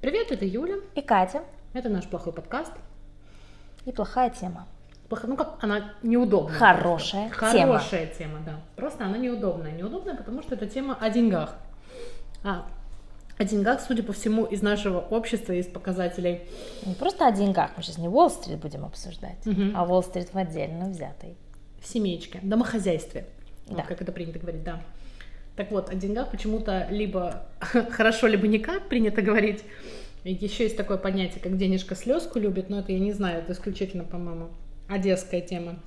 Привет, 0.00 0.32
это 0.32 0.44
Юля. 0.44 0.76
И 0.94 1.02
Катя. 1.02 1.42
Это 1.72 1.88
наш 1.88 2.06
плохой 2.06 2.32
подкаст. 2.32 2.72
И 3.84 3.92
плохая 3.92 4.30
тема. 4.30 4.66
Плохо, 5.08 5.26
ну 5.26 5.36
как 5.36 5.62
она 5.62 5.92
неудобная. 6.02 6.58
Хорошая 6.58 7.28
просто. 7.28 7.52
тема. 7.52 7.78
Хорошая 7.78 8.06
тема, 8.06 8.38
да. 8.44 8.60
Просто 8.76 9.04
она 9.04 9.18
неудобная. 9.18 9.72
Неудобная, 9.72 10.14
потому 10.16 10.42
что 10.42 10.54
это 10.54 10.66
тема 10.66 10.96
о 11.00 11.10
деньгах. 11.10 11.54
А, 12.44 12.66
о 13.38 13.44
деньгах, 13.44 13.80
судя 13.80 14.02
по 14.02 14.12
всему, 14.12 14.44
из 14.44 14.62
нашего 14.62 15.00
общества, 15.00 15.52
из 15.52 15.66
показателей. 15.66 16.42
Не 16.86 16.94
просто 16.94 17.26
о 17.26 17.32
деньгах, 17.32 17.72
мы 17.76 17.82
сейчас 17.82 17.98
не 17.98 18.08
Уолл-стрит 18.08 18.58
будем 18.58 18.84
обсуждать, 18.84 19.44
Мгм. 19.44 19.72
а 19.76 19.84
Уолл-стрит 19.84 20.32
в 20.32 20.38
отдельно 20.38 20.88
взятой. 20.88 21.36
в 21.80 21.86
семеечке, 21.86 22.40
домохозяйстве, 22.42 23.24
вот 23.66 23.78
Да. 23.78 23.82
как 23.84 24.02
это 24.02 24.12
принято 24.12 24.38
говорить, 24.38 24.62
да. 24.62 24.82
Так 25.60 25.72
вот, 25.72 25.90
о 25.90 25.94
деньгах 25.94 26.30
почему-то 26.30 26.86
либо 26.88 27.42
хорошо, 27.90 28.28
либо 28.28 28.48
никак 28.48 28.88
принято 28.88 29.20
говорить. 29.20 29.62
Еще 30.24 30.64
есть 30.64 30.76
такое 30.78 30.96
понятие, 30.96 31.42
как 31.42 31.58
денежка 31.58 31.94
слезку 31.94 32.38
любит, 32.38 32.70
но 32.70 32.78
это 32.78 32.92
я 32.92 32.98
не 32.98 33.12
знаю, 33.12 33.40
это 33.40 33.52
исключительно, 33.52 34.04
по-моему, 34.04 34.48
одесская 34.88 35.42
тема. 35.42 35.78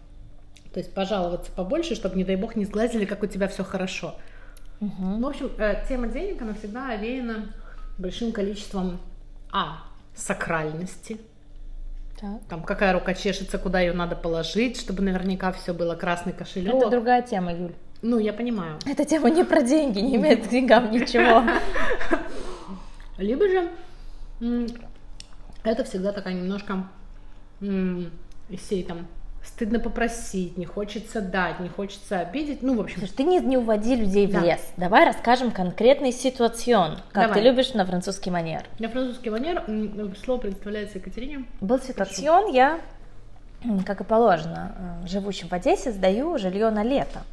То 0.76 0.80
есть 0.80 0.94
пожаловаться 0.94 1.52
побольше, 1.52 1.96
чтобы, 1.96 2.18
не 2.18 2.24
дай 2.24 2.36
бог, 2.36 2.56
не 2.56 2.66
сглазили, 2.66 3.06
как 3.06 3.24
у 3.24 3.26
тебя 3.26 3.48
все 3.48 3.64
хорошо. 3.64 4.14
Ну, 4.80 5.24
в 5.24 5.28
общем, 5.28 5.50
э, 5.58 5.84
тема 5.90 6.06
денег, 6.06 6.44
она 6.44 6.54
всегда 6.54 6.90
овеяна 6.90 7.52
большим 7.98 8.32
количеством, 8.32 9.00
а, 9.52 9.86
сакральности, 10.14 11.18
Так. 12.22 12.44
там, 12.48 12.62
какая 12.62 12.94
рука 12.94 13.16
чешется, 13.16 13.58
куда 13.58 13.80
ее 13.80 13.94
надо 13.94 14.16
положить, 14.16 14.80
чтобы 14.80 15.02
наверняка 15.02 15.52
все 15.52 15.74
было 15.74 15.96
красный 15.96 16.34
кошелек. 16.34 16.76
Это 16.76 16.92
другая 16.92 17.24
тема, 17.24 17.52
Юль. 17.56 17.74
Ну, 18.04 18.20
я 18.20 18.34
понимаю. 18.34 18.78
Эта 18.86 19.06
тема 19.06 19.30
не 19.30 19.46
про 19.46 19.62
деньги, 19.62 20.00
не 20.00 20.18
имеет 20.18 20.46
к 20.46 20.50
деньгам 20.50 20.92
ничего. 20.92 21.42
Либо 23.18 23.48
же 23.48 23.70
это 25.64 25.84
всегда 25.86 26.12
такая 26.12 26.34
немножко 26.34 26.84
из 27.62 28.60
всей 28.60 28.84
там 28.84 29.08
стыдно 29.42 29.80
попросить, 29.80 30.58
не 30.58 30.66
хочется 30.66 31.22
дать, 31.22 31.62
не 31.62 31.70
хочется 31.70 32.20
обидеть. 32.20 32.62
Ну, 32.62 32.76
в 32.76 32.82
общем, 32.82 33.00
Слушай, 33.00 33.14
ты 33.14 33.24
не, 33.24 33.40
не 33.40 33.58
уводи 33.58 33.96
людей 33.96 34.28
в 34.28 34.32
Да. 34.32 34.42
лес. 34.42 34.62
Давай 34.76 35.06
расскажем 35.06 35.52
конкретный 35.52 36.12
ситуацион, 36.12 36.98
как 37.14 37.28
Давай. 37.28 37.34
ты 37.34 37.50
любишь 37.50 37.74
на 37.74 37.86
французский 37.86 38.32
манер. 38.32 38.64
на 38.80 38.90
французский 38.90 39.30
манер 39.30 39.64
слово 40.24 40.40
представляется 40.40 40.98
Екатерине. 40.98 41.46
Был 41.62 41.80
ситуацион, 41.80 42.52
я, 42.54 42.80
как 43.86 44.02
и 44.02 44.04
положено, 44.04 45.02
э, 45.04 45.08
живущим 45.08 45.48
в 45.48 45.54
Одессе, 45.54 45.92
сдаю 45.92 46.38
жилье 46.38 46.70
на 46.70 46.84
лето. 46.84 47.24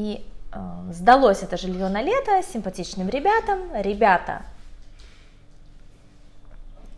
И 0.00 0.24
э, 0.52 0.58
сдалось 0.92 1.42
это 1.42 1.58
жилье 1.58 1.90
на 1.90 2.00
лето 2.00 2.42
симпатичным 2.42 3.10
ребятам. 3.10 3.70
Ребята 3.74 4.42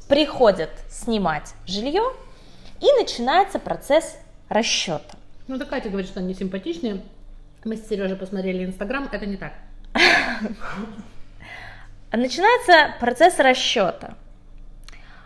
приходят 0.08 0.70
снимать 0.88 1.52
жилье, 1.66 2.04
и 2.80 2.86
начинается 3.00 3.58
процесс 3.58 4.18
расчета. 4.48 5.16
Ну, 5.48 5.58
такая 5.58 5.80
Катя 5.80 5.90
говорит, 5.90 6.08
что 6.08 6.20
они 6.20 6.34
симпатичные. 6.34 7.02
Мы 7.64 7.76
с 7.76 7.88
Сережей 7.88 8.16
посмотрели 8.16 8.64
Инстаграм, 8.64 9.08
это 9.10 9.26
не 9.26 9.36
так. 9.36 9.52
Начинается 12.12 12.94
процесс 13.00 13.40
расчета. 13.40 14.14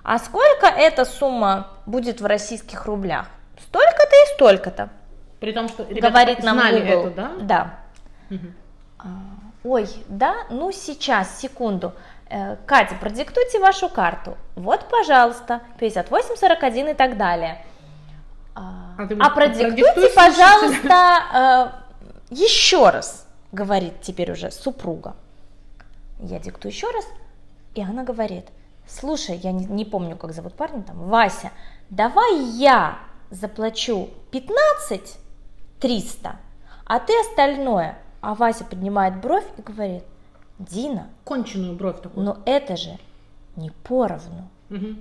А 0.03 0.19
сколько 0.19 0.67
эта 0.67 1.05
сумма 1.05 1.69
будет 1.85 2.23
в 2.23 2.27
российских 2.27 2.87
рублях? 2.87 3.29
Столько-то 3.61 4.15
и 4.15 4.35
столько-то, 4.35 4.89
При 5.41 5.53
том, 5.53 5.69
что 5.69 5.85
ребята 5.85 6.09
говорит 6.09 6.43
нам 6.43 6.59
знали 6.59 6.81
Google. 6.81 7.07
эту, 7.07 7.15
да? 7.15 7.33
Да. 7.41 7.79
А, 8.99 9.07
Ой, 9.65 9.89
да, 10.09 10.35
ну 10.51 10.73
сейчас, 10.73 11.41
секунду. 11.41 11.93
Э, 12.29 12.57
Катя, 12.67 12.95
продиктуйте 13.01 13.61
вашу 13.61 13.89
карту. 13.89 14.37
Вот, 14.55 14.89
пожалуйста, 14.89 15.61
58, 15.79 16.37
41 16.37 16.89
и 16.89 16.95
так 16.95 17.17
далее. 17.17 17.65
А, 18.55 18.95
А 18.99 19.03
а 19.03 19.31
продиктуй 19.31 19.83
продиктуйте, 19.83 20.15
пожалуйста, 20.15 21.73
э, 22.31 22.35
еще 22.35 22.91
раз, 22.91 23.27
говорит 23.53 24.01
теперь 24.01 24.33
уже 24.33 24.51
супруга. 24.51 25.15
Я 26.21 26.39
диктую 26.39 26.73
еще 26.73 26.91
раз, 26.91 27.05
и 27.75 27.83
она 27.83 28.03
говорит, 28.03 28.47
слушай, 28.89 29.37
я 29.37 29.53
не, 29.53 29.67
не 29.67 29.85
помню, 29.85 30.17
как 30.17 30.33
зовут 30.33 30.55
парня 30.55 30.83
там, 30.83 30.97
Вася, 31.09 31.51
давай 31.91 32.37
я 32.39 32.99
заплачу 33.31 34.09
15 34.31 35.19
300, 35.81 36.37
а 36.85 36.99
ты 37.01 37.13
остальное. 37.21 37.99
А 38.21 38.35
Вася 38.35 38.65
поднимает 38.65 39.21
бровь 39.21 39.45
и 39.57 39.63
говорит, 39.63 40.03
Дина, 40.59 41.09
Конченую 41.25 41.77
бровь 41.77 42.01
такую. 42.01 42.25
но 42.25 42.39
это 42.47 42.77
же 42.77 42.99
не 43.57 43.71
поровну. 43.71 44.49
Мгм. 44.69 44.99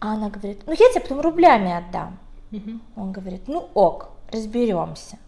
А 0.00 0.14
она 0.14 0.30
говорит, 0.30 0.62
ну 0.66 0.72
я 0.72 0.90
тебе 0.90 1.00
потом 1.00 1.20
рублями 1.20 1.70
отдам. 1.70 2.18
Мгм. 2.50 2.80
Он 2.96 3.12
говорит, 3.12 3.46
ну 3.48 3.68
ок, 3.74 4.08
разберемся. 4.32 5.18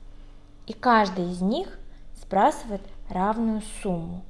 И 0.67 0.73
каждый 0.73 1.31
из 1.31 1.41
них 1.41 1.79
сбрасывает 2.23 2.83
равную 3.09 3.63
сумму, 3.83 4.23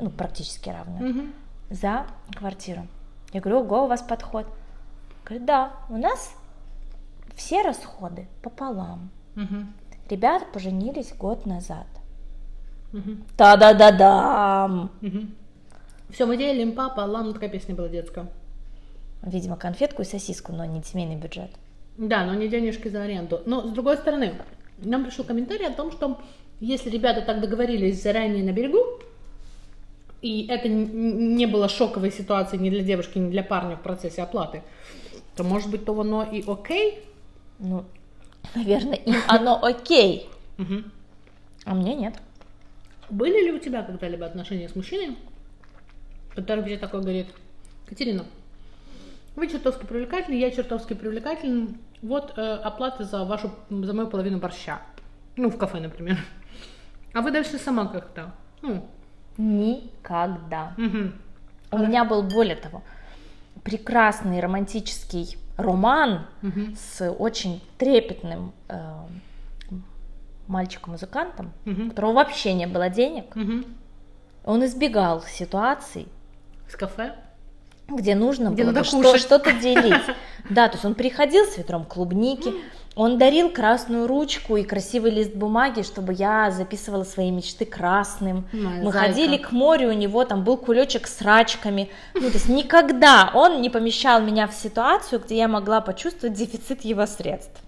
ну 0.00 0.10
практически 0.10 0.68
равную, 0.70 1.08
Мгм. 1.14 1.34
за 1.70 2.06
квартиру. 2.36 2.86
Я 3.32 3.40
говорю, 3.40 3.60
ого, 3.60 3.84
у 3.84 3.88
вас 3.88 4.02
подход. 4.02 4.46
Говорит, 5.24 5.44
да, 5.46 5.72
у 5.88 5.96
нас 5.96 6.34
все 7.36 7.62
расходы 7.62 8.28
пополам. 8.42 9.10
Мгм. 9.34 9.72
Ребята 10.08 10.44
поженились 10.52 11.14
год 11.18 11.46
назад. 11.46 11.86
Мгм. 12.92 13.24
Та-да-да-дам! 13.36 14.90
Все, 16.10 16.26
мы 16.26 16.36
делим 16.36 16.72
папа, 16.72 17.00
лам, 17.00 17.32
такая 17.32 17.48
песня 17.48 17.74
была 17.74 17.88
детская. 17.88 18.28
Видимо, 19.22 19.56
конфетку 19.56 20.02
и 20.02 20.04
сосиску, 20.04 20.52
но 20.52 20.64
не 20.64 20.82
семейный 20.82 21.16
бюджет. 21.16 21.50
Да, 21.96 22.24
но 22.24 22.34
не 22.34 22.48
денежки 22.48 22.88
за 22.88 23.02
аренду. 23.02 23.40
Но 23.46 23.66
с 23.66 23.70
другой 23.70 23.96
стороны, 23.96 24.34
нам 24.78 25.04
пришел 25.04 25.24
комментарий 25.24 25.66
о 25.66 25.72
том, 25.72 25.90
что 25.90 26.20
если 26.60 26.90
ребята 26.90 27.22
так 27.22 27.40
договорились 27.40 28.02
заранее 28.02 28.44
на 28.44 28.52
берегу, 28.52 28.78
и 30.22 30.46
это 30.46 30.68
не 30.68 31.46
было 31.46 31.68
шоковой 31.68 32.10
ситуацией 32.10 32.62
ни 32.62 32.70
для 32.70 32.82
девушки, 32.82 33.18
ни 33.18 33.30
для 33.30 33.42
парня 33.42 33.76
в 33.76 33.82
процессе 33.82 34.22
оплаты, 34.22 34.62
то 35.36 35.44
может 35.44 35.70
быть 35.70 35.84
то 35.84 35.98
оно 36.00 36.22
и 36.22 36.44
окей. 36.46 37.02
Ну, 37.58 37.84
наверное, 38.54 38.96
им 38.96 39.16
оно 39.28 39.62
окей, 39.62 40.28
а 41.64 41.74
мне 41.74 41.94
нет. 41.94 42.20
Были 43.10 43.44
ли 43.44 43.52
у 43.52 43.58
тебя 43.58 43.82
когда-либо 43.82 44.24
отношения 44.26 44.68
с 44.68 44.76
мужчиной, 44.76 45.16
который 46.34 46.64
тебе 46.64 46.78
такой 46.78 47.00
говорит, 47.00 47.28
Катерина, 47.86 48.24
вы 49.36 49.48
чертовски 49.48 49.84
привлекательны, 49.84 50.36
я 50.36 50.50
чертовски 50.50 50.94
привлекателен, 50.94 51.76
вот 52.02 52.34
э, 52.36 52.40
оплата 52.56 53.04
за 53.04 53.24
вашу, 53.24 53.50
за 53.70 53.92
мою 53.92 54.08
половину 54.08 54.38
борща. 54.38 54.80
Ну, 55.36 55.50
в 55.50 55.58
кафе, 55.58 55.80
например. 55.80 56.18
А 57.12 57.20
вы 57.20 57.30
дальше 57.30 57.58
сама 57.58 57.86
как-то. 57.86 58.32
Ну, 58.62 58.88
Никогда. 59.36 60.74
мгм. 60.76 61.14
У 61.72 61.78
меня 61.78 62.04
был, 62.04 62.22
более 62.22 62.56
того, 62.56 62.82
прекрасный 63.64 64.40
романтический 64.40 65.36
роман 65.56 66.26
Мгм. 66.42 66.76
с 66.76 67.10
очень 67.10 67.62
трепетным 67.78 68.52
э, 68.68 68.76
мальчиком-музыкантом, 70.46 71.52
у 71.64 71.70
Мгм. 71.70 71.90
которого 71.90 72.12
вообще 72.14 72.52
не 72.52 72.66
было 72.66 72.88
денег. 72.90 73.34
Мгм. 73.34 73.64
Он 74.44 74.64
избегал 74.64 75.22
ситуаций, 75.22 76.06
С 76.68 76.76
кафе. 76.76 77.14
где 77.88 78.14
нужно 78.14 78.50
Где 78.50 78.64
было 78.64 78.84
что- 78.84 79.16
что-то 79.18 79.52
делить. 79.52 80.02
Да, 80.50 80.68
то 80.68 80.74
есть 80.74 80.84
он 80.84 80.94
приходил 80.94 81.46
с 81.46 81.56
ведром 81.56 81.84
клубники, 81.86 82.52
он 82.96 83.18
дарил 83.18 83.50
красную 83.50 84.06
ручку 84.06 84.56
и 84.56 84.62
красивый 84.62 85.10
лист 85.10 85.34
бумаги, 85.34 85.82
чтобы 85.82 86.12
я 86.12 86.50
записывала 86.50 87.04
свои 87.04 87.30
мечты 87.30 87.64
красным. 87.64 88.46
Моя 88.52 88.82
Мы 88.82 88.92
зайка. 88.92 88.98
ходили 88.98 89.36
к 89.36 89.50
морю, 89.50 89.88
у 89.88 89.92
него 89.92 90.24
там 90.24 90.44
был 90.44 90.56
кулечек 90.56 91.08
с 91.08 91.20
рачками. 91.20 91.90
Ну, 92.14 92.20
то 92.20 92.34
есть 92.34 92.48
никогда 92.48 93.30
он 93.34 93.60
не 93.62 93.70
помещал 93.70 94.22
меня 94.22 94.46
в 94.46 94.54
ситуацию, 94.54 95.20
где 95.20 95.36
я 95.38 95.48
могла 95.48 95.80
почувствовать 95.80 96.36
дефицит 96.36 96.84
его 96.84 97.06
средств. 97.06 97.60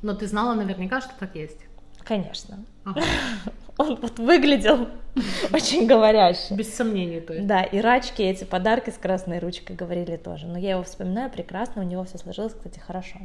Но 0.00 0.14
ты 0.14 0.26
знала 0.26 0.54
наверняка, 0.54 1.00
что 1.00 1.12
так 1.18 1.34
есть. 1.34 1.58
Конечно. 2.02 2.58
Ага. 2.84 3.00
Он 3.76 3.96
вот 3.96 4.20
выглядел 4.20 4.88
очень 5.52 5.86
говоряще. 5.86 6.54
Без 6.54 6.72
сомнений, 6.72 7.20
то 7.20 7.32
есть. 7.34 7.46
Да, 7.46 7.62
и 7.64 7.80
рачки, 7.80 8.22
эти 8.22 8.44
подарки 8.44 8.90
с 8.90 8.96
красной 8.98 9.40
ручкой 9.40 9.74
говорили 9.74 10.16
тоже. 10.16 10.46
Но 10.46 10.56
я 10.58 10.72
его 10.72 10.84
вспоминаю 10.84 11.28
прекрасно, 11.30 11.82
у 11.82 11.84
него 11.84 12.04
все 12.04 12.18
сложилось, 12.18 12.52
кстати, 12.54 12.78
хорошо. 12.78 13.18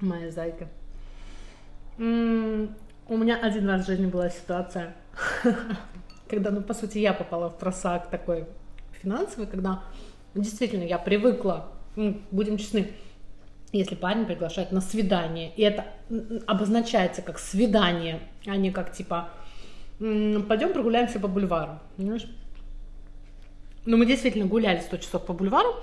Моя 0.00 0.30
зайка. 0.30 0.68
У 1.98 2.02
меня 3.16 3.38
один 3.40 3.68
раз 3.68 3.84
в 3.84 3.86
жизни 3.86 4.06
была 4.06 4.28
ситуация, 4.28 4.94
когда, 6.28 6.50
ну, 6.50 6.60
по 6.60 6.74
сути, 6.74 6.98
я 6.98 7.14
попала 7.14 7.48
в 7.48 7.56
просак 7.56 8.10
такой 8.10 8.46
финансовый, 9.00 9.46
когда 9.46 9.82
действительно 10.34 10.82
я 10.82 10.98
привыкла, 10.98 11.68
м, 11.96 12.20
будем 12.30 12.58
честны, 12.58 12.92
если 13.72 13.94
парень 13.94 14.26
приглашает 14.26 14.70
на 14.70 14.82
свидание, 14.82 15.52
и 15.56 15.62
это 15.62 15.86
обозначается 16.46 17.22
как 17.22 17.38
свидание, 17.38 18.20
а 18.46 18.56
не 18.56 18.70
как 18.70 18.92
типа 18.92 19.30
пойдем 19.98 20.74
прогуляемся 20.74 21.18
по 21.18 21.28
бульвару, 21.28 21.78
понимаешь? 21.96 22.26
Ну, 23.86 23.96
мы 23.96 24.04
действительно 24.04 24.46
гуляли 24.46 24.80
100 24.80 24.96
часов 24.98 25.24
по 25.24 25.32
бульвару. 25.32 25.74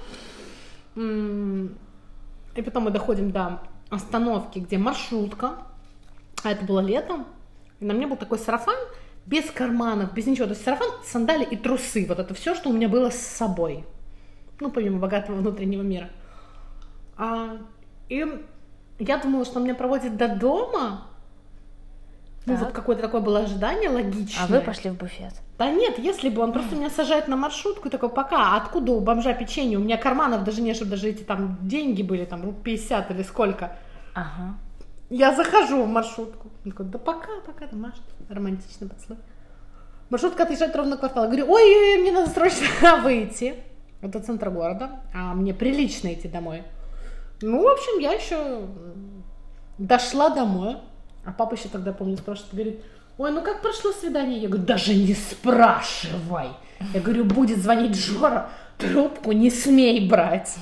И 0.95 2.61
потом 2.61 2.83
мы 2.83 2.91
доходим 2.91 3.31
до 3.31 3.59
остановки, 3.93 4.59
где 4.59 4.77
маршрутка. 4.77 5.57
А 6.43 6.51
это 6.51 6.65
было 6.65 6.79
летом. 6.79 7.25
И 7.79 7.85
на 7.85 7.93
мне 7.93 8.07
был 8.07 8.17
такой 8.17 8.39
сарафан 8.39 8.75
без 9.25 9.49
карманов, 9.49 10.13
без 10.13 10.25
ничего. 10.25 10.45
То 10.45 10.53
есть 10.53 10.63
сарафан, 10.63 10.89
сандали 11.03 11.43
и 11.43 11.55
трусы. 11.55 12.05
Вот 12.07 12.19
это 12.19 12.33
все, 12.33 12.55
что 12.55 12.69
у 12.69 12.73
меня 12.73 12.89
было 12.89 13.09
с 13.09 13.19
собой. 13.19 13.85
Ну, 14.59 14.71
помимо 14.71 14.99
богатого 14.99 15.37
внутреннего 15.37 15.81
мира. 15.81 16.09
А, 17.17 17.57
и 18.09 18.25
я 18.99 19.17
думала, 19.17 19.45
что 19.45 19.57
он 19.57 19.65
меня 19.65 19.75
проводит 19.75 20.17
до 20.17 20.35
дома, 20.35 21.07
ну, 22.45 22.55
вот 22.55 22.71
какое-то 22.71 23.01
такое 23.01 23.21
было 23.21 23.39
ожидание 23.39 23.89
логичное. 23.89 24.43
А 24.43 24.47
вы 24.47 24.59
пошли 24.61 24.89
в 24.89 24.95
буфет? 24.95 25.33
Да 25.57 25.71
нет, 25.71 25.97
если 25.97 26.29
бы 26.29 26.41
он 26.41 26.51
просто 26.51 26.75
меня 26.75 26.89
сажает 26.89 27.27
на 27.27 27.37
маршрутку 27.37 27.87
и 27.87 27.91
такой, 27.91 28.09
пока, 28.09 28.57
откуда 28.57 28.91
у 28.91 28.99
бомжа 28.99 29.33
печенье? 29.33 29.77
У 29.77 29.81
меня 29.81 29.97
карманов 29.97 30.43
даже 30.43 30.61
нет, 30.61 30.75
чтобы 30.75 30.91
даже 30.91 31.09
эти 31.09 31.23
там 31.23 31.57
деньги 31.61 32.01
были, 32.01 32.25
там, 32.25 32.43
рубль 32.43 32.61
50 32.61 33.11
или 33.11 33.23
сколько. 33.23 33.77
Ага. 34.13 34.57
Я 35.09 35.33
захожу 35.33 35.83
в 35.83 35.87
маршрутку. 35.87 36.49
Он 36.65 36.71
такой, 36.71 36.85
да 36.87 36.99
пока, 36.99 37.31
пока, 37.45 37.67
Маш, 37.71 37.95
романтично 38.29 38.89
поцелуй. 38.89 39.19
Маршрутка 40.09 40.43
отъезжает 40.43 40.75
ровно 40.75 40.97
квартал. 40.97 41.23
Я 41.23 41.29
говорю, 41.29 41.51
ой, 41.51 41.61
ой, 41.63 41.93
ой, 41.93 42.01
мне 42.01 42.11
надо 42.11 42.29
срочно 42.29 42.97
выйти. 43.03 43.55
Это 44.01 44.19
центр 44.19 44.49
города, 44.49 45.01
а 45.13 45.33
мне 45.33 45.53
прилично 45.53 46.13
идти 46.13 46.27
домой. 46.27 46.63
Ну, 47.41 47.63
в 47.63 47.67
общем, 47.67 47.99
я 47.99 48.11
еще 48.11 48.67
дошла 49.77 50.29
домой. 50.29 50.77
А 51.25 51.31
папа 51.31 51.53
еще 51.55 51.69
тогда, 51.69 51.93
помню, 51.93 52.17
спрашивает, 52.17 52.53
говорит, 52.53 52.81
ой, 53.17 53.31
ну 53.31 53.41
как 53.41 53.61
прошло 53.61 53.91
свидание? 53.91 54.39
Я 54.39 54.49
говорю, 54.49 54.65
даже 54.65 54.93
не 54.93 55.13
спрашивай. 55.13 56.49
Я 56.93 56.99
говорю, 56.99 57.25
будет 57.25 57.59
звонить 57.59 57.95
Жора, 57.95 58.49
трубку 58.77 59.31
не 59.31 59.49
смей 59.49 60.07
брать. 60.07 60.55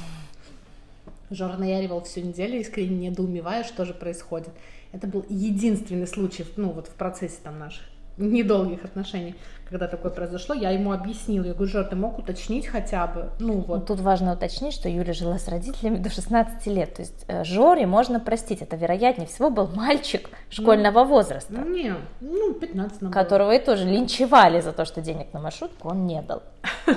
Жора 1.32 1.58
наяривал 1.58 2.04
всю 2.04 2.22
неделю, 2.22 2.60
искренне 2.60 3.10
недоумевая, 3.10 3.64
что 3.64 3.86
же 3.86 3.94
происходит. 3.94 4.50
Это 4.92 5.08
был 5.08 5.26
единственный 5.30 6.08
случай, 6.08 6.46
ну 6.58 6.72
вот 6.72 6.88
в 6.88 6.94
процессе 6.94 7.38
там 7.44 7.58
наших 7.58 7.84
недолгих 8.18 8.84
отношений, 8.86 9.36
когда 9.72 9.88
такое 9.88 10.12
произошло, 10.12 10.54
я 10.54 10.72
ему 10.72 10.92
объяснила, 10.92 11.46
я 11.46 11.54
говорю, 11.54 11.72
Жор, 11.72 11.86
ты 11.86 11.96
мог 11.96 12.20
уточнить 12.20 12.68
хотя 12.68 13.08
бы, 13.08 13.30
ну 13.40 13.62
вот. 13.62 13.88
Тут 13.88 14.02
важно 14.02 14.34
уточнить, 14.34 14.74
что 14.74 14.90
Юля 14.90 15.14
жила 15.14 15.40
с 15.40 15.48
родителями 15.48 15.98
до 15.98 16.10
16 16.10 16.68
лет, 16.68 16.94
то 16.96 17.02
есть 17.02 17.26
э, 17.28 17.44
Жоре 17.46 17.88
можно 17.88 18.20
простить, 18.20 18.62
это 18.62 18.76
вероятнее 18.76 19.28
всего 19.28 19.50
был 19.50 19.68
мальчик 19.68 20.30
школьного 20.50 21.04
ну, 21.04 21.10
возраста. 21.10 21.54
Не, 21.54 21.96
ну 22.20 22.54
15 22.54 23.12
Которого 23.12 23.56
и 23.56 23.64
тоже 23.64 23.86
линчевали 23.86 24.60
за 24.60 24.74
то, 24.74 24.84
что 24.84 25.02
денег 25.02 25.34
на 25.34 25.40
маршрутку 25.40 25.90
он 25.90 26.06
не 26.06 26.22
дал. 26.22 26.44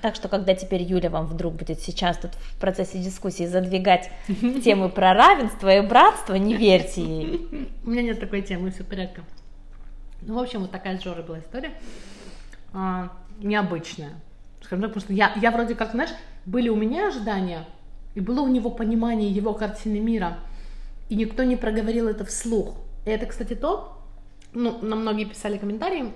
Так 0.00 0.14
что, 0.14 0.28
когда 0.28 0.54
теперь 0.54 0.82
Юля 0.82 1.10
вам 1.10 1.26
вдруг 1.26 1.54
будет 1.54 1.80
сейчас 1.80 2.18
тут 2.18 2.30
в 2.34 2.60
процессе 2.60 2.98
дискуссии 2.98 3.46
задвигать 3.46 4.10
темы 4.64 4.90
про 4.90 5.12
равенство 5.12 5.76
и 5.76 5.80
братство, 5.80 6.34
не 6.34 6.54
верьте 6.54 7.02
ей. 7.02 7.68
У 7.84 7.90
меня 7.90 8.02
нет 8.02 8.20
такой 8.20 8.42
темы, 8.42 8.70
все 8.70 8.84
порядка. 8.84 9.22
Ну, 10.22 10.34
в 10.34 10.38
общем, 10.38 10.60
вот 10.60 10.70
такая 10.70 10.98
с 10.98 11.02
Жорой 11.02 11.24
была 11.24 11.40
история. 11.40 11.72
А, 12.72 13.10
необычная. 13.40 14.12
Скажем 14.60 14.82
так, 14.82 14.90
потому 14.94 15.04
что 15.04 15.12
я, 15.12 15.32
я 15.40 15.50
вроде 15.50 15.74
как, 15.74 15.92
знаешь, 15.92 16.10
были 16.44 16.68
у 16.68 16.76
меня 16.76 17.08
ожидания, 17.08 17.64
и 18.14 18.20
было 18.20 18.40
у 18.40 18.48
него 18.48 18.70
понимание 18.70 19.30
его 19.30 19.54
картины 19.54 20.00
мира, 20.00 20.38
и 21.08 21.14
никто 21.14 21.44
не 21.44 21.56
проговорил 21.56 22.08
это 22.08 22.24
вслух. 22.24 22.74
И 23.06 23.10
это, 23.10 23.26
кстати, 23.26 23.54
то, 23.54 24.02
ну, 24.52 24.78
нам 24.82 25.00
многие 25.02 25.24
писали 25.24 25.58
комментарии, 25.58 26.12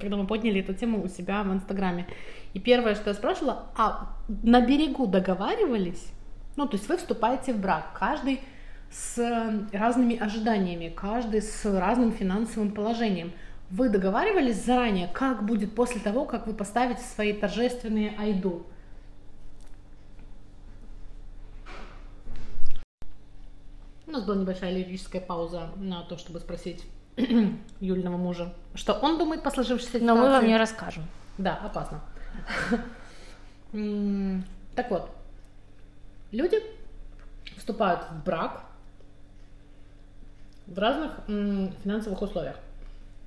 когда 0.00 0.16
мы 0.16 0.26
подняли 0.26 0.60
эту 0.60 0.74
тему 0.74 1.04
у 1.04 1.08
себя 1.08 1.42
в 1.42 1.52
Инстаграме. 1.52 2.06
И 2.54 2.60
первое, 2.60 2.94
что 2.94 3.10
я 3.10 3.14
спрашивала, 3.14 3.66
а 3.76 4.16
на 4.42 4.60
берегу 4.60 5.06
договаривались? 5.06 6.08
Ну, 6.56 6.66
то 6.66 6.76
есть 6.76 6.88
вы 6.88 6.96
вступаете 6.96 7.52
в 7.52 7.60
брак, 7.60 7.96
каждый 7.98 8.40
с 8.90 9.68
разными 9.72 10.16
ожиданиями, 10.16 10.88
каждый 10.88 11.42
с 11.42 11.64
разным 11.64 12.12
финансовым 12.12 12.72
положением. 12.72 13.32
Вы 13.70 13.90
договаривались 13.90 14.64
заранее, 14.64 15.08
как 15.08 15.44
будет 15.44 15.74
после 15.74 16.00
того, 16.00 16.24
как 16.24 16.46
вы 16.46 16.54
поставите 16.54 17.02
свои 17.02 17.34
торжественные 17.34 18.14
айду? 18.18 18.66
У 24.06 24.10
нас 24.10 24.24
была 24.24 24.36
небольшая 24.36 24.72
лирическая 24.72 25.20
пауза 25.20 25.68
на 25.76 26.02
то, 26.02 26.16
чтобы 26.16 26.40
спросить 26.40 26.82
Юльного 27.80 28.16
мужа, 28.16 28.54
что 28.74 28.94
он 28.94 29.18
думает 29.18 29.42
по 29.42 29.50
сложившейся 29.50 29.98
ситуации. 29.98 30.06
Но 30.06 30.16
мы 30.16 30.30
вам 30.30 30.46
не 30.46 30.56
расскажем. 30.56 31.04
Да, 31.36 31.56
опасно. 31.56 32.00
Так 33.70 34.90
вот, 34.90 35.10
люди 36.30 36.56
вступают 37.58 38.00
в 38.10 38.24
брак 38.24 38.67
в 40.68 40.78
разных 40.78 41.12
м, 41.28 41.72
финансовых 41.82 42.22
условиях. 42.22 42.56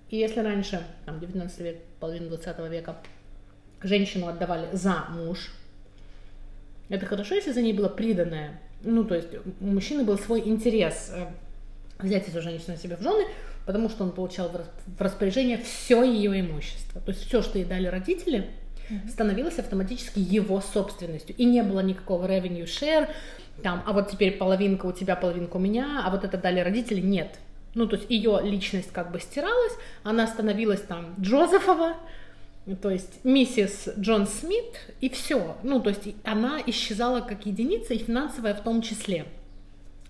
И 0.10 0.18
если 0.18 0.42
раньше, 0.42 0.82
там, 1.06 1.20
19 1.20 1.60
век, 1.60 1.78
половина 2.00 2.28
20 2.28 2.70
века, 2.70 2.98
женщину 3.82 4.28
отдавали 4.28 4.68
за 4.74 5.06
муж, 5.10 5.52
это 6.90 7.06
хорошо, 7.06 7.36
если 7.36 7.52
за 7.52 7.62
ней 7.62 7.74
было 7.74 7.90
приданное. 7.90 8.60
Ну, 8.84 9.04
то 9.04 9.16
есть 9.16 9.30
у 9.62 9.66
мужчины 9.66 10.04
был 10.04 10.18
свой 10.18 10.42
интерес 10.48 11.12
э, 11.14 11.28
взять 12.00 12.28
эту 12.28 12.42
женщину 12.42 12.76
себе 12.78 12.98
в 12.98 13.02
жены, 13.02 13.26
потому 13.66 13.90
что 13.90 14.04
он 14.04 14.12
получал 14.12 14.50
в 14.50 15.02
распоряжение 15.02 15.58
все 15.58 16.04
ее 16.04 16.40
имущество. 16.42 17.00
То 17.02 17.12
есть 17.12 17.26
все, 17.26 17.42
что 17.42 17.58
ей 17.58 17.66
дали 17.66 17.88
родители, 17.88 18.50
становилось 19.10 19.60
автоматически 19.60 20.20
его 20.20 20.60
собственностью. 20.62 21.36
И 21.38 21.46
не 21.46 21.64
было 21.64 21.80
никакого 21.80 22.28
revenue 22.28 22.66
share, 22.66 23.10
там, 23.64 23.84
а 23.86 23.94
вот 23.94 24.10
теперь 24.10 24.38
половинка 24.38 24.86
у 24.86 24.92
тебя, 24.92 25.16
половинка 25.16 25.58
у 25.58 25.60
меня, 25.60 26.02
а 26.06 26.10
вот 26.10 26.24
это 26.24 26.38
дали 26.38 26.60
родители, 26.60 27.02
нет. 27.02 27.40
Ну, 27.74 27.88
то 27.88 27.96
есть 27.96 28.10
ее 28.10 28.40
личность 28.44 28.92
как 28.92 29.12
бы 29.12 29.20
стиралась, 29.20 29.74
она 30.04 30.28
становилась 30.28 30.82
там 30.82 31.14
Джозефова, 31.20 31.96
то 32.82 32.90
есть 32.90 33.24
миссис 33.24 33.90
Джон 33.98 34.28
Смит, 34.28 34.80
и 35.00 35.10
все. 35.10 35.56
Ну, 35.64 35.80
то 35.80 35.90
есть 35.90 36.16
она 36.24 36.60
исчезала 36.66 37.22
как 37.22 37.46
единица, 37.46 37.94
и 37.94 37.98
финансовая 37.98 38.54
в 38.54 38.62
том 38.62 38.82
числе. 38.82 39.26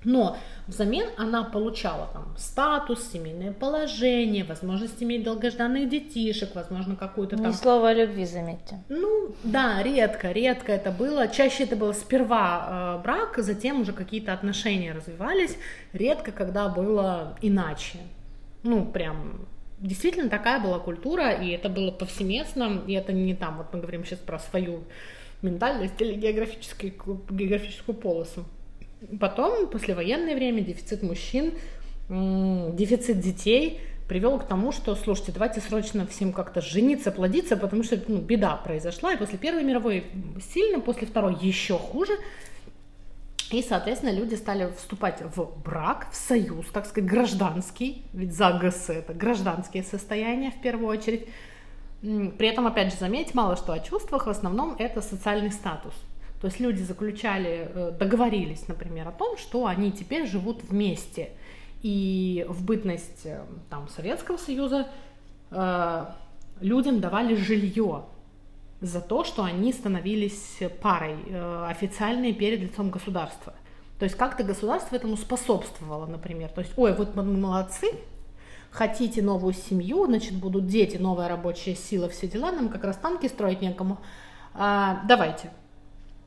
Но 0.03 0.37
взамен 0.67 1.09
она 1.17 1.43
получала 1.43 2.09
там 2.13 2.33
статус, 2.37 3.11
семейное 3.11 3.51
положение, 3.51 4.43
возможность 4.43 5.01
иметь 5.03 5.23
долгожданных 5.23 5.89
детишек, 5.89 6.55
возможно, 6.55 6.95
какую-то 6.95 7.37
там... 7.37 7.47
Ни 7.47 7.51
слова 7.51 7.89
о 7.89 7.93
любви, 7.93 8.25
заметьте. 8.25 8.83
Ну, 8.89 9.35
да, 9.43 9.83
редко, 9.83 10.31
редко 10.31 10.71
это 10.71 10.91
было. 10.91 11.27
Чаще 11.27 11.65
это 11.65 11.75
было 11.75 11.93
сперва 11.93 12.97
э, 12.99 13.03
брак, 13.03 13.37
затем 13.37 13.81
уже 13.81 13.93
какие-то 13.93 14.33
отношения 14.33 14.93
развивались. 14.93 15.55
Редко, 15.93 16.31
когда 16.31 16.67
было 16.67 17.37
иначе. 17.41 17.99
Ну, 18.63 18.85
прям 18.85 19.47
действительно 19.79 20.29
такая 20.29 20.59
была 20.59 20.79
культура, 20.79 21.31
и 21.31 21.49
это 21.49 21.69
было 21.69 21.91
повсеместно, 21.91 22.81
и 22.87 22.93
это 22.93 23.13
не 23.13 23.35
там, 23.35 23.57
вот 23.57 23.73
мы 23.73 23.79
говорим 23.79 24.05
сейчас 24.05 24.19
про 24.19 24.39
свою 24.39 24.83
ментальность 25.41 25.99
или 25.99 26.13
географическую, 26.13 26.93
географическую 27.29 27.95
полосу. 27.95 28.45
Потом, 29.19 29.67
послевоенное 29.67 30.35
время, 30.35 30.61
дефицит 30.61 31.01
мужчин, 31.01 31.53
дефицит 32.09 33.19
детей 33.19 33.79
привел 34.07 34.37
к 34.39 34.45
тому, 34.45 34.71
что, 34.71 34.93
слушайте, 34.95 35.31
давайте 35.31 35.61
срочно 35.61 36.05
всем 36.05 36.33
как-то 36.33 36.61
жениться, 36.61 37.11
плодиться, 37.11 37.57
потому 37.57 37.83
что 37.83 37.99
ну, 38.07 38.17
беда 38.17 38.57
произошла, 38.57 39.13
и 39.13 39.17
после 39.17 39.37
Первой 39.37 39.63
мировой 39.63 40.05
сильно, 40.53 40.81
после 40.81 41.07
Второй 41.07 41.35
еще 41.41 41.77
хуже. 41.77 42.13
И, 43.51 43.63
соответственно, 43.63 44.11
люди 44.11 44.35
стали 44.35 44.71
вступать 44.77 45.21
в 45.35 45.49
брак, 45.63 46.07
в 46.11 46.15
союз, 46.15 46.67
так 46.71 46.85
сказать, 46.85 47.09
гражданский, 47.09 48.03
ведь 48.13 48.33
за 48.33 48.51
ГС 48.53 48.89
это 48.89 49.13
гражданские 49.13 49.83
состояния 49.83 50.51
в 50.51 50.61
первую 50.61 50.87
очередь. 50.89 51.27
При 52.01 52.47
этом, 52.47 52.67
опять 52.67 52.93
же, 52.93 52.99
заметь, 52.99 53.33
мало 53.33 53.55
что 53.55 53.73
о 53.73 53.79
чувствах, 53.79 54.27
в 54.27 54.29
основном 54.29 54.75
это 54.77 55.01
социальный 55.01 55.51
статус. 55.51 55.93
То 56.41 56.47
есть 56.47 56.59
люди 56.59 56.81
заключали, 56.81 57.69
э, 57.73 57.91
договорились, 57.97 58.67
например, 58.67 59.07
о 59.07 59.11
том, 59.11 59.37
что 59.37 59.67
они 59.67 59.91
теперь 59.91 60.27
живут 60.27 60.63
вместе. 60.63 61.29
И 61.83 62.45
в 62.49 62.65
бытность 62.65 63.25
э, 63.25 63.43
там, 63.69 63.87
Советского 63.89 64.37
Союза 64.37 64.87
э, 65.51 66.05
людям 66.59 66.99
давали 66.99 67.35
жилье 67.35 68.05
за 68.81 69.01
то, 69.01 69.23
что 69.23 69.43
они 69.43 69.71
становились 69.71 70.59
парой 70.81 71.17
э, 71.27 71.65
официальной 71.69 72.33
перед 72.33 72.59
лицом 72.59 72.89
государства. 72.89 73.53
То 73.99 74.05
есть 74.05 74.17
как-то 74.17 74.43
государство 74.43 74.95
этому 74.95 75.17
способствовало, 75.17 76.07
например. 76.07 76.49
То 76.49 76.61
есть, 76.61 76.73
ой, 76.75 76.95
вот 76.95 77.15
мы 77.15 77.23
молодцы, 77.23 77.91
хотите 78.71 79.21
новую 79.21 79.53
семью, 79.53 80.07
значит, 80.07 80.33
будут 80.33 80.65
дети, 80.65 80.97
новая 80.97 81.27
рабочая 81.27 81.75
сила, 81.75 82.09
все 82.09 82.27
дела, 82.27 82.51
нам 82.51 82.69
как 82.69 82.83
раз 82.83 82.97
танки 82.97 83.27
строить 83.27 83.61
некому. 83.61 83.99
А, 84.55 85.03
давайте, 85.07 85.51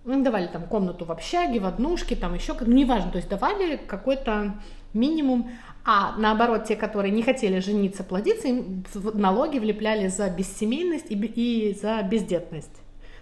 давали 0.04 0.46
там 0.46 0.64
комнату 0.64 1.04
в 1.04 1.12
общаге, 1.12 1.60
в 1.60 1.66
однушке, 1.66 2.14
там 2.16 2.34
еще, 2.34 2.54
ну, 2.60 2.72
неважно, 2.72 3.10
то 3.10 3.16
есть 3.16 3.28
давали 3.28 3.76
какой-то 3.76 4.54
минимум, 4.92 5.50
а 5.84 6.14
наоборот, 6.16 6.64
те, 6.64 6.76
которые 6.76 7.12
не 7.12 7.22
хотели 7.22 7.58
жениться, 7.58 8.04
плодиться, 8.04 8.48
им 8.48 8.84
налоги 9.14 9.58
влепляли 9.58 10.08
за 10.08 10.30
бессемейность 10.30 11.10
и, 11.10 11.14
и 11.14 11.74
за 11.74 12.02
бездетность. 12.02 12.70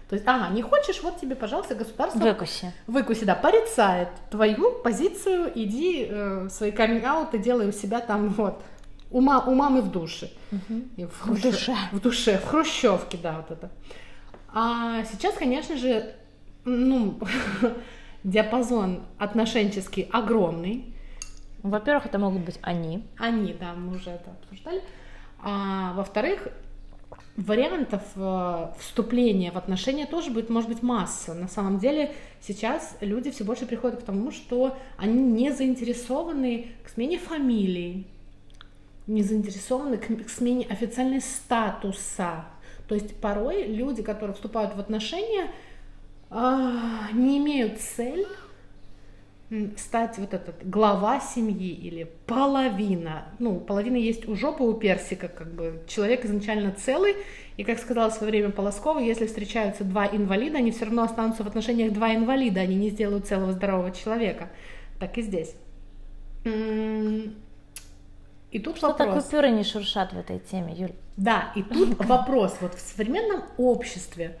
То 0.09 0.15
есть, 0.15 0.27
ага, 0.27 0.53
не 0.53 0.61
хочешь, 0.61 1.01
вот 1.01 1.19
тебе, 1.19 1.35
пожалуйста, 1.35 1.75
государство... 1.75 2.19
Выкуси. 2.19 2.71
Выкуси, 2.87 3.25
да, 3.25 3.35
порицает 3.35 4.09
твою 4.29 4.71
позицию, 4.83 5.51
иди 5.55 6.07
э, 6.09 6.49
свои 6.49 6.71
каминг 6.71 7.33
и 7.33 7.37
делай 7.37 7.67
у 7.67 7.71
себя 7.71 7.99
там 7.99 8.29
вот, 8.29 8.61
у, 9.09 9.21
ма, 9.21 9.43
у 9.45 9.55
мамы 9.55 9.81
в 9.81 9.89
душе. 9.89 10.29
Угу. 10.51 11.07
В, 11.07 11.27
в 11.29 11.41
душе. 11.41 11.75
В 11.91 11.99
душе, 11.99 12.37
в 12.37 12.45
хрущевке, 12.45 13.17
да, 13.21 13.37
вот 13.37 13.57
это. 13.57 13.71
А 14.53 15.03
сейчас, 15.05 15.33
конечно 15.35 15.77
же, 15.77 16.13
ну, 16.65 17.19
диапазон 18.23 19.03
отношенческий 19.17 20.09
огромный. 20.11 20.93
Во-первых, 21.61 22.07
это 22.07 22.19
могут 22.19 22.43
быть 22.43 22.59
они. 22.61 23.03
Они, 23.17 23.53
да, 23.53 23.73
мы 23.73 23.95
уже 23.95 24.09
это 24.09 24.31
обсуждали. 24.31 24.81
А, 25.39 25.93
во-вторых, 25.93 26.47
вариантов 27.35 28.01
э, 28.15 28.67
вступления 28.79 29.51
в 29.51 29.57
отношения 29.57 30.05
тоже 30.05 30.29
будет, 30.31 30.49
может 30.49 30.69
быть, 30.69 30.83
масса. 30.83 31.33
На 31.33 31.47
самом 31.47 31.79
деле 31.79 32.13
сейчас 32.41 32.95
люди 33.01 33.31
все 33.31 33.43
больше 33.43 33.65
приходят 33.65 34.01
к 34.01 34.05
тому, 34.05 34.31
что 34.31 34.77
они 34.97 35.21
не 35.21 35.51
заинтересованы 35.51 36.67
к 36.83 36.89
смене 36.89 37.17
фамилии, 37.17 38.05
не 39.07 39.23
заинтересованы 39.23 39.97
к, 39.97 40.29
смене 40.29 40.65
официальной 40.69 41.21
статуса. 41.21 42.45
То 42.87 42.95
есть 42.95 43.15
порой 43.17 43.63
люди, 43.63 44.03
которые 44.03 44.35
вступают 44.35 44.75
в 44.75 44.79
отношения, 44.79 45.51
не 46.33 47.37
имеют 47.37 47.79
цель 47.79 48.25
стать 49.77 50.17
вот 50.17 50.33
этот 50.33 50.67
глава 50.67 51.19
семьи 51.19 51.69
или 51.69 52.09
половина. 52.25 53.25
Ну, 53.39 53.59
половина 53.59 53.97
есть 53.97 54.27
у 54.27 54.35
жопы 54.35 54.63
у 54.63 54.73
персика, 54.73 55.27
как 55.27 55.53
бы 55.53 55.83
человек 55.87 56.25
изначально 56.25 56.71
целый. 56.71 57.15
И, 57.57 57.63
как 57.63 57.77
сказала 57.77 58.09
в 58.09 58.13
свое 58.13 58.31
время 58.31 58.49
Полоскова, 58.49 58.97
если 58.99 59.27
встречаются 59.27 59.83
два 59.83 60.07
инвалида, 60.07 60.57
они 60.57 60.71
все 60.71 60.85
равно 60.85 61.03
останутся 61.03 61.43
в 61.43 61.47
отношениях 61.47 61.93
два 61.93 62.15
инвалида, 62.15 62.61
они 62.61 62.75
не 62.75 62.89
сделают 62.89 63.27
целого 63.27 63.51
здорового 63.51 63.91
человека. 63.91 64.49
Так 64.99 65.17
и 65.19 65.21
здесь. 65.21 65.55
И 68.53 68.59
тут 68.59 68.77
Что 68.77 68.89
вопрос. 68.89 69.25
купюры 69.25 69.49
не 69.51 69.63
шуршат 69.63 70.13
в 70.13 70.17
этой 70.17 70.39
теме, 70.39 70.73
Юль? 70.75 70.93
Да, 71.17 71.51
и 71.55 71.63
тут 71.63 72.03
вопрос. 72.05 72.57
Вот 72.61 72.73
в 72.75 72.79
современном 72.79 73.43
обществе 73.57 74.37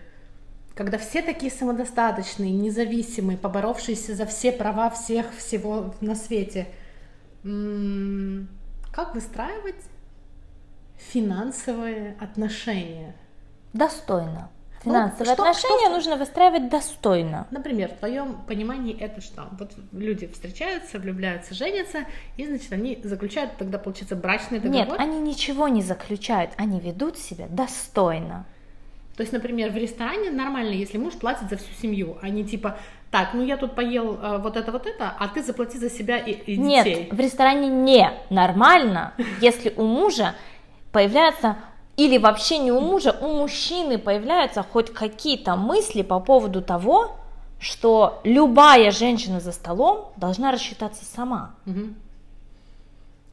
когда 0.75 0.97
все 0.97 1.21
такие 1.21 1.51
самодостаточные, 1.51 2.51
независимые, 2.51 3.37
поборовшиеся 3.37 4.15
за 4.15 4.25
все 4.25 4.51
права 4.51 4.89
всех 4.89 5.33
всего 5.37 5.93
на 6.01 6.15
свете, 6.15 6.67
как 7.43 9.13
выстраивать 9.13 9.83
финансовые 10.97 12.15
отношения? 12.19 13.15
Достойно. 13.73 14.49
Ну, 14.85 14.91
Финансовые 14.91 15.29
ну, 15.29 15.33
что, 15.33 15.43
отношения 15.43 15.85
что, 15.85 15.95
нужно 15.95 16.15
выстраивать 16.17 16.69
достойно. 16.69 17.47
Например, 17.51 17.89
в 17.89 17.99
твоем 17.99 18.41
понимании 18.45 18.97
это 18.99 19.21
что? 19.21 19.47
Вот 19.57 19.71
люди 19.93 20.27
встречаются, 20.27 20.99
влюбляются, 20.99 21.53
женятся, 21.53 22.05
и, 22.35 22.45
значит, 22.45 22.71
они 22.73 22.99
заключают 23.01 23.55
тогда, 23.57 23.77
получается, 23.77 24.17
брачный 24.17 24.59
договор? 24.59 24.87
Нет, 24.87 24.99
они 24.99 25.19
ничего 25.21 25.69
не 25.69 25.81
заключают, 25.81 26.51
они 26.57 26.81
ведут 26.81 27.17
себя 27.17 27.47
достойно. 27.47 28.45
То 29.15 29.21
есть, 29.21 29.31
например, 29.31 29.71
в 29.71 29.75
ресторане 29.75 30.31
нормально, 30.31 30.71
если 30.71 30.97
муж 30.97 31.13
платит 31.13 31.49
за 31.49 31.57
всю 31.57 31.71
семью, 31.79 32.17
а 32.21 32.29
не 32.29 32.43
типа, 32.43 32.77
так, 33.11 33.35
ну 33.35 33.45
я 33.45 33.57
тут 33.57 33.75
поел 33.75 34.17
э, 34.19 34.39
вот 34.39 34.57
это, 34.57 34.71
вот 34.71 34.87
это, 34.87 35.13
а 35.19 35.27
ты 35.27 35.43
заплати 35.43 35.77
за 35.77 35.91
себя 35.91 36.17
и, 36.17 36.31
и 36.31 36.55
детей. 36.55 36.57
Нет, 36.57 37.13
в 37.13 37.19
ресторане 37.19 37.67
не 37.67 38.09
нормально, 38.31 39.13
если 39.39 39.71
у 39.77 39.83
мужа 39.83 40.33
появляется 40.91 41.57
или 41.95 42.17
вообще 42.17 42.57
не 42.57 42.71
у 42.71 42.79
мужа, 42.79 43.15
у 43.21 43.35
мужчины 43.35 43.99
появляются 43.99 44.63
хоть 44.63 44.91
какие-то 44.91 45.55
мысли 45.55 46.01
по 46.01 46.19
поводу 46.19 46.63
того, 46.63 47.15
что 47.59 48.19
любая 48.23 48.89
женщина 48.89 49.39
за 49.39 49.51
столом 49.51 50.11
должна 50.17 50.51
рассчитаться 50.51 51.05
сама. 51.05 51.53
Угу. 51.67 51.93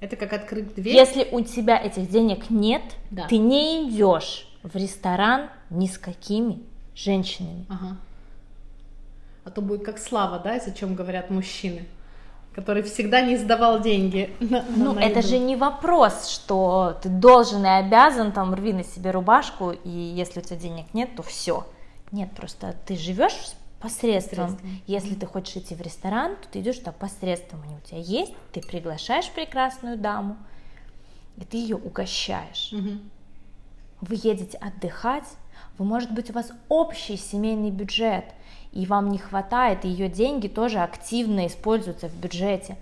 Это 0.01 0.17
как 0.17 0.35
открыть 0.35 0.75
дверь. 0.75 0.95
Если 0.95 1.27
у 1.33 1.41
тебя 1.41 1.79
этих 1.79 2.11
денег 2.11 2.51
нет, 2.51 2.83
да. 3.11 3.27
ты 3.29 3.39
не 3.39 3.89
идешь 3.89 4.47
в 4.63 4.77
ресторан 4.77 5.51
ни 5.71 5.87
с 5.87 5.99
какими 5.99 6.63
женщинами. 6.95 7.67
Ага. 7.69 7.97
А 9.45 9.51
то 9.51 9.63
будет 9.63 9.85
как 9.85 9.99
Слава, 9.99 10.39
да, 10.39 10.55
о 10.55 10.71
чем 10.71 10.95
говорят 10.95 11.31
мужчины, 11.31 11.87
который 12.55 12.83
всегда 12.83 13.23
не 13.23 13.37
сдавал 13.37 13.81
деньги. 13.81 14.35
На, 14.41 14.65
ну, 14.77 14.93
на 14.93 15.01
это 15.01 15.23
же 15.23 15.39
не 15.39 15.57
вопрос, 15.57 16.29
что 16.29 16.99
ты 17.03 17.09
должен 17.09 17.65
и 17.65 17.69
обязан 17.69 18.33
там 18.33 18.55
рви 18.55 18.73
на 18.73 18.85
себе 18.85 19.11
рубашку, 19.13 19.71
и 19.71 19.89
если 19.89 20.41
у 20.41 20.43
тебя 20.43 20.57
денег 20.57 20.93
нет, 20.93 21.17
то 21.17 21.23
все. 21.23 21.67
Нет, 22.13 22.31
просто 22.33 22.77
ты 22.87 22.97
живешь 22.97 23.55
посредством. 23.81 24.57
посредством. 24.57 24.83
Если 24.87 25.15
ты 25.15 25.25
хочешь 25.25 25.57
идти 25.57 25.75
в 25.75 25.81
ресторан, 25.81 26.37
то 26.37 26.49
ты 26.49 26.61
идешь 26.61 26.79
туда 26.79 26.93
посредством. 26.93 27.63
Они 27.63 27.77
у 27.77 27.81
тебя 27.81 27.99
есть, 27.99 28.35
ты 28.53 28.61
приглашаешь 28.61 29.31
прекрасную 29.31 29.97
даму, 29.97 30.37
и 31.39 31.45
ты 31.45 31.57
ее 31.57 31.77
угощаешь. 31.77 32.73
Угу 32.75 32.99
вы 34.01 34.19
едете 34.23 34.59
отдыхать, 34.59 35.25
вы, 35.79 35.85
может 35.85 36.13
быть, 36.13 36.31
у 36.31 36.33
вас 36.33 36.53
общий 36.69 37.17
семейный 37.17 37.71
бюджет, 37.71 38.25
и 38.73 38.87
вам 38.87 39.09
не 39.09 39.19
хватает, 39.19 39.85
и 39.85 39.89
ее 39.89 40.09
деньги 40.09 40.49
тоже 40.49 40.79
активно 40.79 41.47
используются 41.47 42.09
в 42.09 42.15
бюджете, 42.15 42.77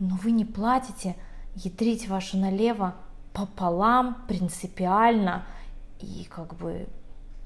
но 0.00 0.16
вы 0.16 0.32
не 0.32 0.44
платите, 0.44 1.16
ядрить 1.54 2.08
вашу 2.08 2.36
налево 2.36 2.94
пополам, 3.32 4.24
принципиально, 4.28 5.44
и 6.00 6.26
как 6.28 6.54
бы... 6.56 6.86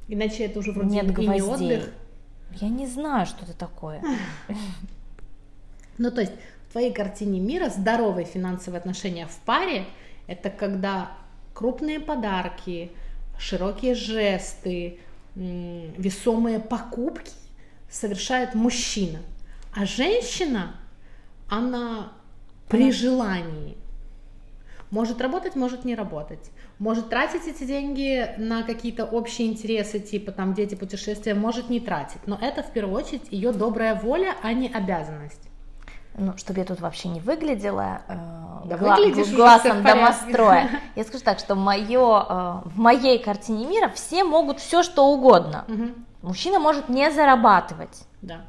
Иначе 0.09 0.45
это 0.45 0.59
уже 0.59 0.73
вроде 0.73 0.89
нет 0.89 1.13
гвоздей. 1.13 1.37
не 1.37 1.43
отдых. 1.43 1.93
Я 2.55 2.69
не 2.69 2.87
знаю, 2.87 3.27
что 3.27 3.45
это 3.45 3.55
такое. 3.55 4.03
Ну, 5.99 6.11
то 6.11 6.21
есть, 6.21 6.33
в 6.69 6.73
твоей 6.73 6.93
картине 6.93 7.41
мира 7.41 7.69
здоровые 7.69 8.25
финансовые 8.25 8.79
отношения 8.79 9.27
в 9.27 9.37
паре– 9.45 9.85
это 10.27 10.49
когда 10.49 11.11
крупные 11.55 11.99
подарки, 11.99 12.93
широкие 13.39 13.95
жесты, 13.95 14.99
весомые 15.35 16.59
покупки 16.59 17.33
совершает 17.91 18.55
мужчина. 18.55 19.21
А 19.75 19.87
женщина, 19.87 20.75
она 21.49 22.13
при 22.69 22.93
желании 22.93 23.77
может 24.91 25.21
работать, 25.21 25.55
может 25.55 25.85
не 25.85 25.95
работать. 25.95 26.51
Может 26.79 27.11
тратить 27.11 27.47
эти 27.47 27.65
деньги 27.65 28.35
на 28.39 28.63
какие-то 28.63 29.05
общие 29.05 29.49
интересы, 29.49 30.01
типа 30.01 30.33
там 30.33 30.55
дети, 30.55 30.75
путешествия, 30.75 31.35
может 31.35 31.71
не 31.71 31.81
тратить. 31.81 32.27
Но 32.27 32.39
это 32.41 32.63
в 32.63 32.73
первую 32.73 32.97
очередь 32.97 33.31
ее 33.31 33.53
добрая 33.53 33.95
воля, 33.95 34.37
а 34.43 34.53
не 34.53 34.69
обязанность 34.69 35.48
ну, 36.19 36.37
чтобы 36.37 36.59
я 36.61 36.65
тут 36.65 36.81
вообще 36.81 37.09
не 37.09 37.21
выглядела 37.21 38.03
э, 38.09 38.17
да 38.65 38.77
гла- 38.77 38.97
глазом 39.35 39.83
домостроя, 39.83 40.69
я 40.97 41.05
скажу 41.05 41.25
так, 41.25 41.39
что 41.39 41.55
мое, 41.55 42.27
э, 42.29 42.61
в 42.65 42.79
моей 42.79 43.19
картине 43.19 43.67
мира 43.67 43.89
все 43.95 44.25
могут 44.25 44.61
все 44.61 44.83
что 44.83 45.07
угодно. 45.07 45.65
Угу. 45.69 45.85
Мужчина 46.23 46.59
может 46.59 46.89
не 46.89 47.11
зарабатывать. 47.11 48.05
Да. 48.23 48.41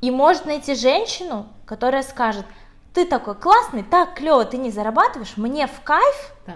И 0.00 0.10
может 0.10 0.46
найти 0.46 0.74
женщину, 0.74 1.46
которая 1.64 2.02
скажет, 2.02 2.46
ты 2.94 3.04
такой 3.04 3.34
классный, 3.34 3.82
так 3.82 4.14
клево, 4.14 4.44
ты 4.44 4.56
не 4.56 4.70
зарабатываешь, 4.70 5.36
мне 5.36 5.66
в 5.66 5.80
кайф, 5.82 6.32
да. 6.46 6.54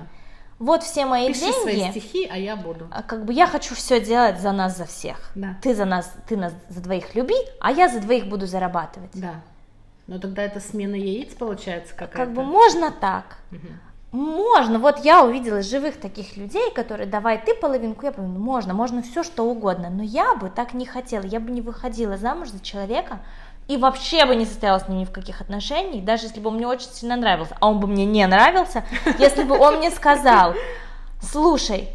вот 0.58 0.82
все 0.82 1.04
мои 1.04 1.28
Пиши 1.28 1.40
деньги. 1.40 1.60
свои 1.60 1.90
стихи, 1.90 2.28
а 2.32 2.38
я 2.38 2.56
буду. 2.56 2.88
А 2.90 3.02
как 3.02 3.24
бы 3.24 3.32
я 3.32 3.46
хочу 3.46 3.74
все 3.74 4.00
делать 4.00 4.40
за 4.40 4.52
нас, 4.52 4.76
за 4.76 4.86
всех. 4.86 5.30
Да. 5.34 5.56
Ты 5.62 5.74
за 5.74 5.84
нас, 5.84 6.10
ты 6.28 6.36
нас 6.36 6.52
за 6.68 6.80
двоих 6.80 7.14
люби, 7.14 7.34
а 7.60 7.72
я 7.72 7.88
за 7.88 8.00
двоих 8.00 8.26
буду 8.26 8.46
зарабатывать. 8.46 9.10
Да. 9.14 9.34
Но 10.10 10.18
тогда 10.18 10.42
это 10.42 10.58
смена 10.58 10.96
яиц 10.96 11.34
получается 11.34 11.94
какая-то. 11.94 12.16
Как 12.16 12.32
бы 12.32 12.42
можно 12.42 12.90
так. 12.90 13.38
Угу. 13.52 14.18
Можно. 14.18 14.80
Вот 14.80 15.04
я 15.04 15.22
увидела 15.22 15.62
живых 15.62 16.00
таких 16.00 16.36
людей, 16.36 16.72
которые 16.74 17.06
давай 17.06 17.40
ты 17.40 17.54
половинку, 17.54 18.04
я 18.06 18.10
половинку. 18.10 18.40
Можно, 18.40 18.74
можно 18.74 19.02
все 19.02 19.22
что 19.22 19.44
угодно. 19.44 19.88
Но 19.88 20.02
я 20.02 20.34
бы 20.34 20.50
так 20.50 20.74
не 20.74 20.84
хотела. 20.84 21.22
Я 21.22 21.38
бы 21.38 21.52
не 21.52 21.60
выходила 21.60 22.16
замуж 22.16 22.48
за 22.48 22.58
человека 22.58 23.20
и 23.68 23.76
вообще 23.76 24.26
бы 24.26 24.34
не 24.34 24.46
состояла 24.46 24.80
с 24.80 24.88
ним 24.88 24.98
ни 24.98 25.04
в 25.04 25.12
каких 25.12 25.40
отношениях, 25.40 26.04
даже 26.04 26.24
если 26.24 26.40
бы 26.40 26.48
он 26.48 26.56
мне 26.56 26.66
очень 26.66 26.90
сильно 26.90 27.14
нравился. 27.14 27.56
А 27.60 27.68
он 27.68 27.78
бы 27.78 27.86
мне 27.86 28.04
не 28.04 28.26
нравился, 28.26 28.84
если 29.20 29.44
бы 29.44 29.56
он 29.56 29.76
мне 29.76 29.92
сказал, 29.92 30.54
слушай, 31.22 31.88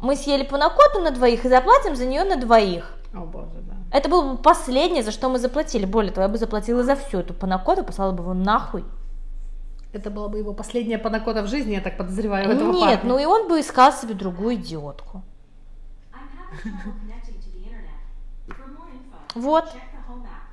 мы 0.00 0.16
съели 0.16 0.42
панакоту 0.42 0.98
на 0.98 1.12
двоих 1.12 1.44
и 1.44 1.48
заплатим 1.48 1.94
за 1.94 2.06
нее 2.06 2.24
на 2.24 2.34
двоих. 2.34 2.90
О 3.14 3.20
боже, 3.20 3.60
да. 3.60 3.73
Это 3.94 4.08
было 4.08 4.32
бы 4.32 4.42
последнее, 4.42 5.04
за 5.04 5.12
что 5.12 5.28
мы 5.28 5.38
заплатили. 5.38 5.86
Более 5.86 6.10
того, 6.10 6.22
я 6.24 6.28
бы 6.28 6.36
заплатила 6.36 6.82
за 6.82 6.96
всю 6.96 7.18
эту 7.18 7.32
панакоту, 7.32 7.84
послала 7.84 8.10
бы 8.10 8.24
его 8.24 8.34
нахуй. 8.34 8.84
Это 9.92 10.10
была 10.10 10.28
бы 10.28 10.38
его 10.38 10.52
последняя 10.52 10.98
панакота 10.98 11.44
в 11.44 11.46
жизни, 11.46 11.74
я 11.74 11.80
так 11.80 11.96
подозреваю, 11.96 12.50
этого 12.50 12.72
Нет, 12.72 13.02
парня. 13.02 13.08
ну 13.08 13.18
и 13.20 13.24
он 13.24 13.46
бы 13.46 13.60
искал 13.60 13.92
себе 13.92 14.14
другую 14.14 14.56
идиотку. 14.56 15.22
Вот. 19.36 19.72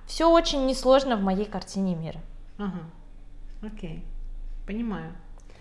Все 0.06 0.30
очень 0.30 0.68
несложно 0.68 1.18
в 1.18 1.24
моей 1.24 1.46
картине 1.46 1.96
мира. 1.96 2.20
Ага. 2.60 2.84
Окей. 3.64 4.06
Понимаю. 4.68 5.14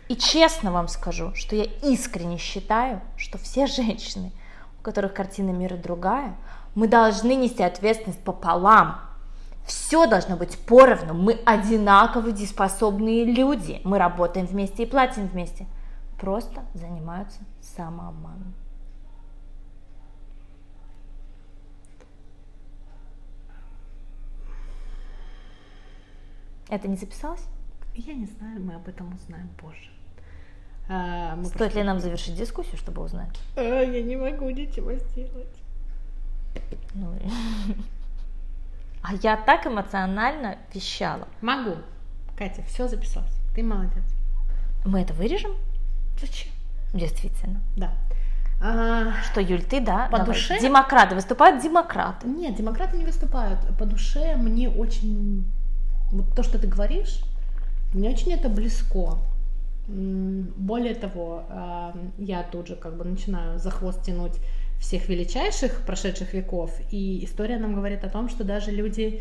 И 0.08 0.16
честно 0.16 0.70
вам 0.70 0.88
скажу, 0.88 1.34
что 1.34 1.56
я 1.56 1.64
искренне 1.64 2.37
считаю, 2.37 3.00
что 3.16 3.38
все 3.38 3.66
женщины, 3.66 4.32
у 4.80 4.82
которых 4.82 5.14
картина 5.14 5.49
мира 5.49 5.76
другая, 5.76 6.37
мы 6.75 6.89
должны 6.89 7.35
нести 7.35 7.62
ответственность 7.62 8.23
пополам. 8.23 9.00
Все 9.67 10.07
должно 10.07 10.37
быть 10.37 10.59
поровну. 10.67 11.15
Мы 11.15 11.35
одинаково 11.45 12.33
дееспособные 12.33 13.25
люди. 13.25 13.81
Мы 13.85 13.99
работаем 13.99 14.47
вместе 14.47 14.83
и 14.85 14.87
платим 14.87 15.27
вместе. 15.29 15.67
Просто 16.21 16.62
занимаются 16.75 17.41
самообманом. 17.61 18.55
Это 26.69 26.89
не 26.89 26.97
записалось? 26.97 27.43
Я 27.95 28.15
не 28.15 28.27
знаю, 28.27 28.61
мы 28.62 28.75
об 28.75 28.87
этом 28.89 29.12
узнаем 29.15 29.49
позже. 29.61 29.91
А, 30.89 31.37
Стоит 31.45 31.57
просто- 31.57 31.79
ли 31.79 31.85
нам 31.85 32.00
завершить 32.00 32.37
дискуссию, 32.37 32.77
чтобы 32.77 33.03
узнать? 33.03 33.39
А, 33.57 33.61
я 33.83 34.03
не 34.03 34.17
могу 34.17 34.49
ничего 34.50 34.95
сделать. 34.95 35.57
Ну, 36.95 37.14
А 39.02 39.14
я 39.14 39.37
так 39.37 39.66
эмоционально 39.66 40.57
вещала. 40.75 41.26
Могу. 41.40 41.76
Катя, 42.37 42.62
все 42.69 42.87
записалось. 42.87 43.33
Ты 43.54 43.62
молодец. 43.62 44.04
Мы 44.85 45.00
это 45.00 45.14
вырежем? 45.14 45.52
Зачем? 46.21 46.52
Действительно. 46.92 47.61
Да. 47.76 47.92
А, 48.62 49.12
Что, 49.23 49.40
Юль, 49.40 49.62
ты, 49.62 49.80
да? 49.80 50.07
По 50.11 50.19
Давай. 50.19 50.26
душе? 50.26 50.61
Демократы, 50.61 51.14
выступают 51.14 51.62
демократы. 51.62 52.26
Нет, 52.26 52.57
демократы 52.57 52.99
не 52.99 53.07
выступают. 53.07 53.61
По 53.78 53.87
душе 53.87 54.37
мне 54.37 54.69
очень... 54.69 55.50
Вот 56.12 56.35
то, 56.35 56.42
что 56.42 56.59
ты 56.59 56.66
говоришь, 56.66 57.23
мне 57.95 58.11
очень 58.11 58.33
это 58.33 58.49
близко. 58.49 59.19
Более 59.87 60.95
того, 60.95 61.45
а, 61.49 61.97
я 62.19 62.42
тут 62.42 62.69
же 62.69 62.76
как 62.76 62.97
бы 62.97 63.04
начинаю 63.04 63.59
за 63.59 63.71
хвост 63.71 64.02
тянуть 64.02 64.38
всех 64.80 65.08
величайших 65.08 65.82
прошедших 65.87 66.32
веков, 66.34 66.72
и 66.90 67.25
история 67.25 67.58
нам 67.58 67.75
говорит 67.75 68.02
о 68.02 68.08
том, 68.08 68.28
что 68.28 68.44
даже 68.44 68.70
люди, 68.70 69.20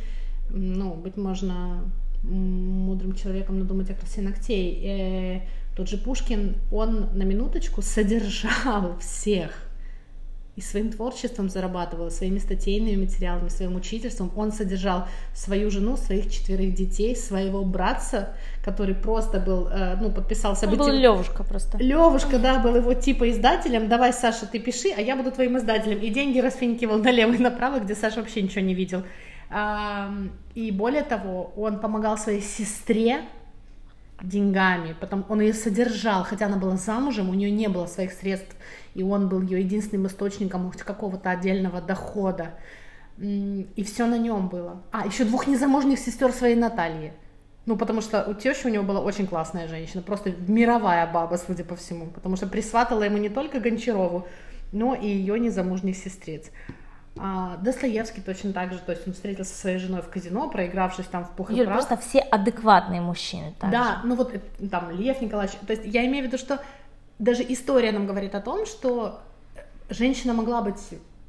ну, 0.49 0.95
быть 0.95 1.17
можно 1.17 1.83
мудрым 2.23 3.13
человеком 3.13 3.59
надумать 3.59 3.89
о 3.91 3.93
красе 3.93 4.21
ногтей. 4.21 4.81
Э, 4.83 5.41
Тот 5.75 5.89
же 5.89 5.97
Пушкин, 5.97 6.55
он 6.71 7.09
на 7.13 7.23
минуточку 7.23 7.81
содержал 7.81 8.97
всех 8.99 9.68
и 10.55 10.61
своим 10.61 10.91
творчеством 10.91 11.49
зарабатывал, 11.49 12.11
своими 12.11 12.37
статейными 12.37 12.97
материалами, 12.97 13.49
своим 13.49 13.75
учительством. 13.75 14.31
Он 14.35 14.51
содержал 14.51 15.07
свою 15.33 15.71
жену, 15.71 15.95
своих 15.95 16.29
четверых 16.29 16.73
детей, 16.73 17.15
своего 17.15 17.63
братца, 17.63 18.35
который 18.63 18.93
просто 18.93 19.39
был, 19.39 19.67
э, 19.67 19.95
ну, 20.01 20.11
подписал 20.11 20.57
Он 20.61 20.75
был. 20.75 20.87
Левушка 20.89 21.43
просто. 21.43 21.77
Левушка, 21.77 22.39
да, 22.39 22.59
был 22.59 22.75
его 22.75 22.93
типа 22.93 23.29
издателем. 23.29 23.87
Давай, 23.87 24.11
Саша, 24.11 24.45
ты 24.45 24.59
пиши, 24.59 24.89
а 24.95 25.01
я 25.01 25.15
буду 25.15 25.31
твоим 25.31 25.57
издателем. 25.57 25.99
И 25.99 26.09
деньги 26.09 26.39
расфинкивал 26.39 26.97
налево 26.97 27.33
и 27.33 27.37
направо, 27.37 27.79
где 27.79 27.95
Саша 27.95 28.17
вообще 28.19 28.41
ничего 28.41 28.61
не 28.61 28.73
видел. 28.73 29.03
И 30.55 30.71
более 30.71 31.03
того, 31.03 31.53
он 31.55 31.79
помогал 31.79 32.17
своей 32.17 32.41
сестре 32.41 33.21
деньгами, 34.21 34.95
потом 34.99 35.25
он 35.29 35.41
ее 35.41 35.53
содержал, 35.53 36.23
хотя 36.23 36.47
она 36.47 36.57
была 36.57 36.77
замужем, 36.77 37.29
у 37.29 37.33
нее 37.33 37.51
не 37.51 37.67
было 37.67 37.85
своих 37.85 38.11
средств, 38.11 38.55
и 38.93 39.03
он 39.03 39.29
был 39.29 39.41
ее 39.41 39.59
единственным 39.59 40.07
источником 40.07 40.69
хоть 40.71 40.81
какого-то 40.81 41.29
отдельного 41.29 41.81
дохода. 41.81 42.55
И 43.19 43.83
все 43.85 44.05
на 44.05 44.17
нем 44.17 44.47
было. 44.47 44.81
А, 44.91 45.05
еще 45.05 45.25
двух 45.25 45.47
незамужних 45.47 45.99
сестер 45.99 46.31
своей 46.31 46.55
Натальи. 46.55 47.13
Ну, 47.65 47.75
потому 47.75 48.01
что 48.01 48.23
у 48.23 48.33
тещи 48.33 48.65
у 48.65 48.69
него 48.69 48.83
была 48.83 49.01
очень 49.01 49.27
классная 49.27 49.67
женщина, 49.67 50.01
просто 50.01 50.33
мировая 50.47 51.05
баба, 51.11 51.35
судя 51.35 51.63
по 51.63 51.75
всему, 51.75 52.07
потому 52.07 52.35
что 52.35 52.47
присватала 52.47 53.03
ему 53.03 53.17
не 53.17 53.29
только 53.29 53.59
Гончарову, 53.59 54.27
но 54.71 54.95
и 54.95 55.07
ее 55.07 55.39
незамужних 55.39 55.97
сестриц. 55.97 56.49
А 57.17 57.57
Достоевский 57.57 58.21
точно 58.21 58.53
так 58.53 58.71
же, 58.71 58.79
то 58.79 58.91
есть 58.91 59.07
он 59.07 59.13
встретился 59.13 59.53
со 59.53 59.61
своей 59.61 59.77
женой 59.77 60.01
в 60.01 60.09
казино, 60.09 60.49
проигравшись 60.49 61.05
там 61.05 61.25
в 61.25 61.31
пух 61.31 61.51
и 61.51 61.55
Юль, 61.55 61.65
прах. 61.65 61.79
просто 61.79 61.97
все 61.97 62.19
адекватные 62.19 63.01
мужчины. 63.01 63.53
так 63.59 63.71
Да, 63.71 64.01
ну 64.03 64.15
вот 64.15 64.33
э, 64.33 64.67
там 64.67 64.91
Лев 64.91 65.21
Николаевич, 65.21 65.57
то 65.65 65.73
есть 65.73 65.83
я 65.85 66.05
имею 66.05 66.23
в 66.23 66.27
виду, 66.27 66.37
что 66.37 66.61
даже 67.17 67.43
история 67.47 67.91
нам 67.91 68.07
говорит 68.07 68.35
о 68.35 68.41
том, 68.41 68.65
что 68.65 69.19
женщина 69.89 70.33
могла 70.33 70.61
быть 70.61 70.79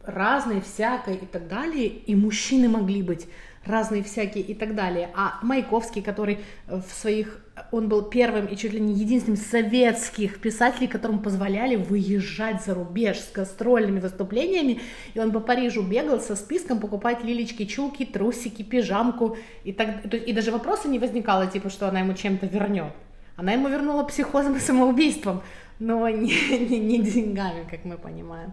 разной, 0.05 0.61
всякой 0.61 1.17
и 1.17 1.27
так 1.27 1.49
далее, 1.49 1.87
и 1.89 2.15
мужчины 2.15 2.69
могли 2.69 3.03
быть 3.03 3.27
разные, 3.65 4.03
всякие 4.03 4.45
и 4.45 4.55
так 4.55 4.75
далее. 4.75 5.11
А 5.15 5.39
Маяковский, 5.43 6.03
который 6.03 6.41
в 6.67 6.85
своих, 6.93 7.41
он 7.73 7.89
был 7.89 8.03
первым 8.03 8.47
и 8.47 8.57
чуть 8.57 8.73
ли 8.73 8.81
не 8.81 8.95
единственным 8.95 9.37
советских 9.37 10.41
писателей, 10.41 10.87
которым 10.87 11.21
позволяли 11.21 11.77
выезжать 11.77 12.65
за 12.65 12.75
рубеж 12.75 13.19
с 13.19 13.33
гастрольными 13.33 14.01
выступлениями, 14.01 14.81
и 15.15 15.21
он 15.21 15.33
по 15.33 15.41
Парижу 15.41 15.83
бегал 15.83 16.21
со 16.21 16.37
списком 16.37 16.81
покупать 16.81 17.25
лилечки, 17.25 17.65
чулки, 17.65 18.05
трусики, 18.05 18.63
пижамку, 18.63 19.37
и, 19.65 19.73
так, 19.73 20.13
и 20.13 20.33
даже 20.33 20.51
вопроса 20.51 20.89
не 20.89 20.99
возникало, 20.99 21.47
типа, 21.47 21.71
что 21.71 21.89
она 21.89 22.01
ему 22.01 22.15
чем-то 22.15 22.47
вернет. 22.47 22.93
Она 23.37 23.53
ему 23.53 23.69
вернула 23.69 24.05
психозом 24.05 24.57
и 24.57 24.61
самоубийством, 24.61 25.43
но 25.79 26.09
не, 26.09 26.59
не, 26.69 26.79
не 26.79 26.99
деньгами, 26.99 27.67
как 27.71 27.85
мы 27.85 27.97
понимаем. 27.97 28.53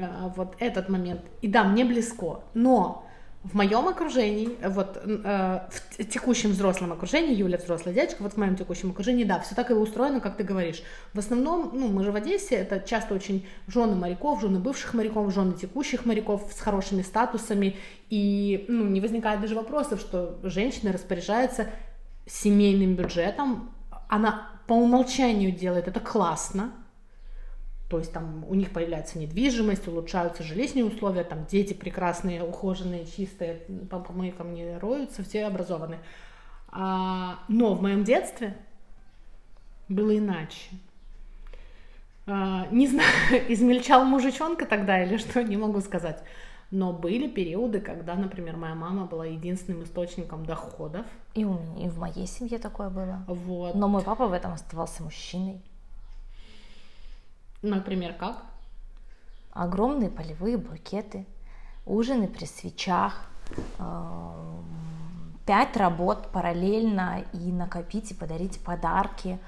А, 0.00 0.32
Вот 0.36 0.54
этот 0.58 0.88
момент. 0.88 1.20
И 1.42 1.48
да, 1.48 1.64
мне 1.64 1.84
близко. 1.84 2.40
Но 2.54 3.06
в 3.44 3.54
моем 3.54 3.86
окружении, 3.88 4.56
вот 4.66 4.96
э, 5.04 5.60
в 5.98 6.04
текущем 6.06 6.50
взрослом 6.50 6.92
окружении, 6.92 7.34
Юля 7.34 7.58
взрослая 7.58 7.94
девочка, 7.94 8.22
вот 8.22 8.32
в 8.32 8.36
моем 8.38 8.56
текущем 8.56 8.90
окружении, 8.90 9.24
да, 9.24 9.38
все 9.40 9.54
так 9.54 9.70
и 9.70 9.74
устроено, 9.74 10.20
как 10.20 10.38
ты 10.38 10.44
говоришь. 10.44 10.82
В 11.12 11.18
основном, 11.18 11.70
ну, 11.74 11.88
мы 11.88 12.04
же 12.04 12.10
в 12.10 12.16
Одессе, 12.16 12.54
это 12.54 12.80
часто 12.80 13.14
очень 13.14 13.46
жены 13.66 13.96
моряков, 13.96 14.40
жены 14.40 14.60
бывших 14.60 14.94
моряков, 14.94 15.32
жены 15.32 15.52
текущих 15.52 16.06
моряков 16.06 16.50
с 16.56 16.58
хорошими 16.58 17.02
статусами, 17.02 17.76
и 18.08 18.64
ну, 18.68 18.86
не 18.86 19.02
возникает 19.02 19.42
даже 19.42 19.54
вопросов, 19.54 20.00
что 20.00 20.38
женщина 20.42 20.92
распоряжается 20.92 21.68
семейным 22.26 22.94
бюджетом, 22.94 23.70
она 24.08 24.48
по 24.66 24.72
умолчанию 24.72 25.52
делает 25.52 25.86
это 25.86 26.00
классно, 26.00 26.72
то 27.88 27.98
есть 27.98 28.12
там 28.12 28.44
у 28.48 28.54
них 28.54 28.72
появляется 28.72 29.18
недвижимость, 29.18 29.86
улучшаются 29.86 30.42
жилищные 30.42 30.84
условия, 30.84 31.22
там 31.24 31.44
дети 31.46 31.74
прекрасные, 31.74 32.42
ухоженные, 32.42 33.06
чистые, 33.06 33.62
по 33.90 34.00
помойкам 34.00 34.54
не 34.54 34.78
роются, 34.78 35.22
все 35.22 35.46
образованные. 35.46 36.00
А, 36.68 37.38
но 37.48 37.74
в 37.74 37.82
моем 37.82 38.02
детстве 38.02 38.56
было 39.88 40.16
иначе. 40.16 40.70
А, 42.26 42.66
не 42.70 42.88
знаю, 42.88 43.08
измельчал 43.48 44.04
мужичонка 44.04 44.66
тогда 44.66 45.02
или 45.02 45.18
что, 45.18 45.42
не 45.42 45.56
могу 45.56 45.80
сказать. 45.80 46.22
Но 46.70 46.92
были 46.92 47.28
периоды, 47.28 47.80
когда, 47.80 48.14
например, 48.14 48.56
моя 48.56 48.74
мама 48.74 49.04
была 49.04 49.26
единственным 49.26 49.84
источником 49.84 50.44
доходов. 50.46 51.06
И, 51.34 51.44
у 51.44 51.52
меня- 51.52 51.86
и 51.86 51.88
в 51.88 51.98
моей 51.98 52.26
семье 52.26 52.58
такое 52.58 52.88
было. 52.88 53.22
Вот. 53.28 53.74
Но 53.74 53.86
мой 53.86 54.02
папа 54.02 54.26
в 54.26 54.32
этом 54.32 54.52
оставался 54.52 55.02
мужчиной. 55.02 55.60
Например, 57.64 58.12
как? 58.12 58.42
Огромные 59.52 60.10
полевые 60.10 60.58
букеты, 60.58 61.26
ужины 61.86 62.28
при 62.28 62.44
свечах, 62.44 63.26
эм, 63.78 64.64
пять 65.46 65.76
работ 65.76 66.30
параллельно 66.30 67.24
и 67.32 67.52
накопить 67.52 68.10
и 68.10 68.14
подарить 68.14 68.60
подарки, 68.60 69.38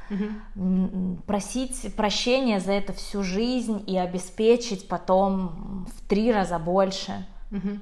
м, 0.54 1.22
просить 1.26 1.94
прощения 1.94 2.60
за 2.60 2.72
это 2.72 2.92
всю 2.92 3.22
жизнь 3.22 3.82
и 3.86 3.98
обеспечить 3.98 4.88
потом 4.88 5.86
в 5.94 6.08
три 6.08 6.32
раза 6.32 6.58
больше. 6.58 7.26
Мгм. 7.50 7.80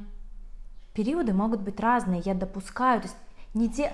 Периоды 0.94 1.32
могут 1.32 1.60
быть 1.60 1.78
разные, 1.78 2.22
я 2.24 2.34
допускаю. 2.34 3.02
То 3.02 3.06
есть 3.08 3.16
не 3.52 3.68
те 3.68 3.92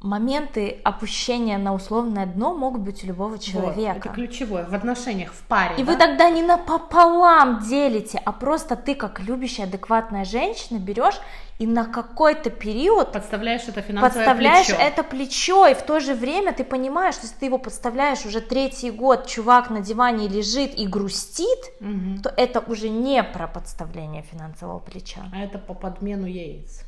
моменты 0.00 0.80
опущения 0.82 1.58
на 1.58 1.74
условное 1.74 2.24
дно 2.26 2.54
могут 2.54 2.80
быть 2.80 3.04
у 3.04 3.06
любого 3.06 3.32
Вот, 3.32 3.40
человека. 3.42 3.98
это 3.98 4.08
ключевое 4.08 4.64
в 4.64 4.74
отношениях, 4.74 5.32
в 5.32 5.42
паре. 5.42 5.74
И 5.76 5.84
да? 5.84 5.92
вы 5.92 5.98
тогда 5.98 6.30
не 6.30 6.42
напополам 6.42 7.60
делите, 7.62 8.20
а 8.24 8.32
просто 8.32 8.76
ты, 8.76 8.94
как 8.94 9.20
любящая, 9.20 9.66
адекватная 9.66 10.24
женщина, 10.24 10.78
берешь 10.78 11.20
и 11.58 11.66
на 11.66 11.84
какой-то 11.84 12.48
период 12.48 13.12
подставляешь 13.12 13.68
это 13.68 13.82
финансовое 13.82 14.24
подставляешь 14.24 14.66
плечо. 14.68 14.80
это 14.80 15.02
плечо, 15.02 15.66
и 15.66 15.74
в 15.74 15.82
то 15.82 16.00
же 16.00 16.14
время 16.14 16.54
ты 16.54 16.64
понимаешь, 16.64 17.16
что 17.16 17.26
если 17.26 17.36
ты 17.38 17.46
его 17.46 17.58
подставляешь 17.58 18.24
уже 18.24 18.40
третий 18.40 18.90
год, 18.90 19.26
чувак 19.26 19.68
на 19.68 19.80
диване 19.80 20.28
лежит 20.28 20.78
и 20.78 20.86
грустит, 20.86 21.58
Мгм. 21.80 22.22
то 22.22 22.32
это 22.34 22.60
уже 22.60 22.88
не 22.88 23.22
про 23.22 23.46
подставление 23.46 24.22
финансового 24.22 24.78
плеча. 24.78 25.20
А 25.34 25.42
это 25.42 25.58
по 25.58 25.74
подмену 25.74 26.26
яиц. 26.26 26.84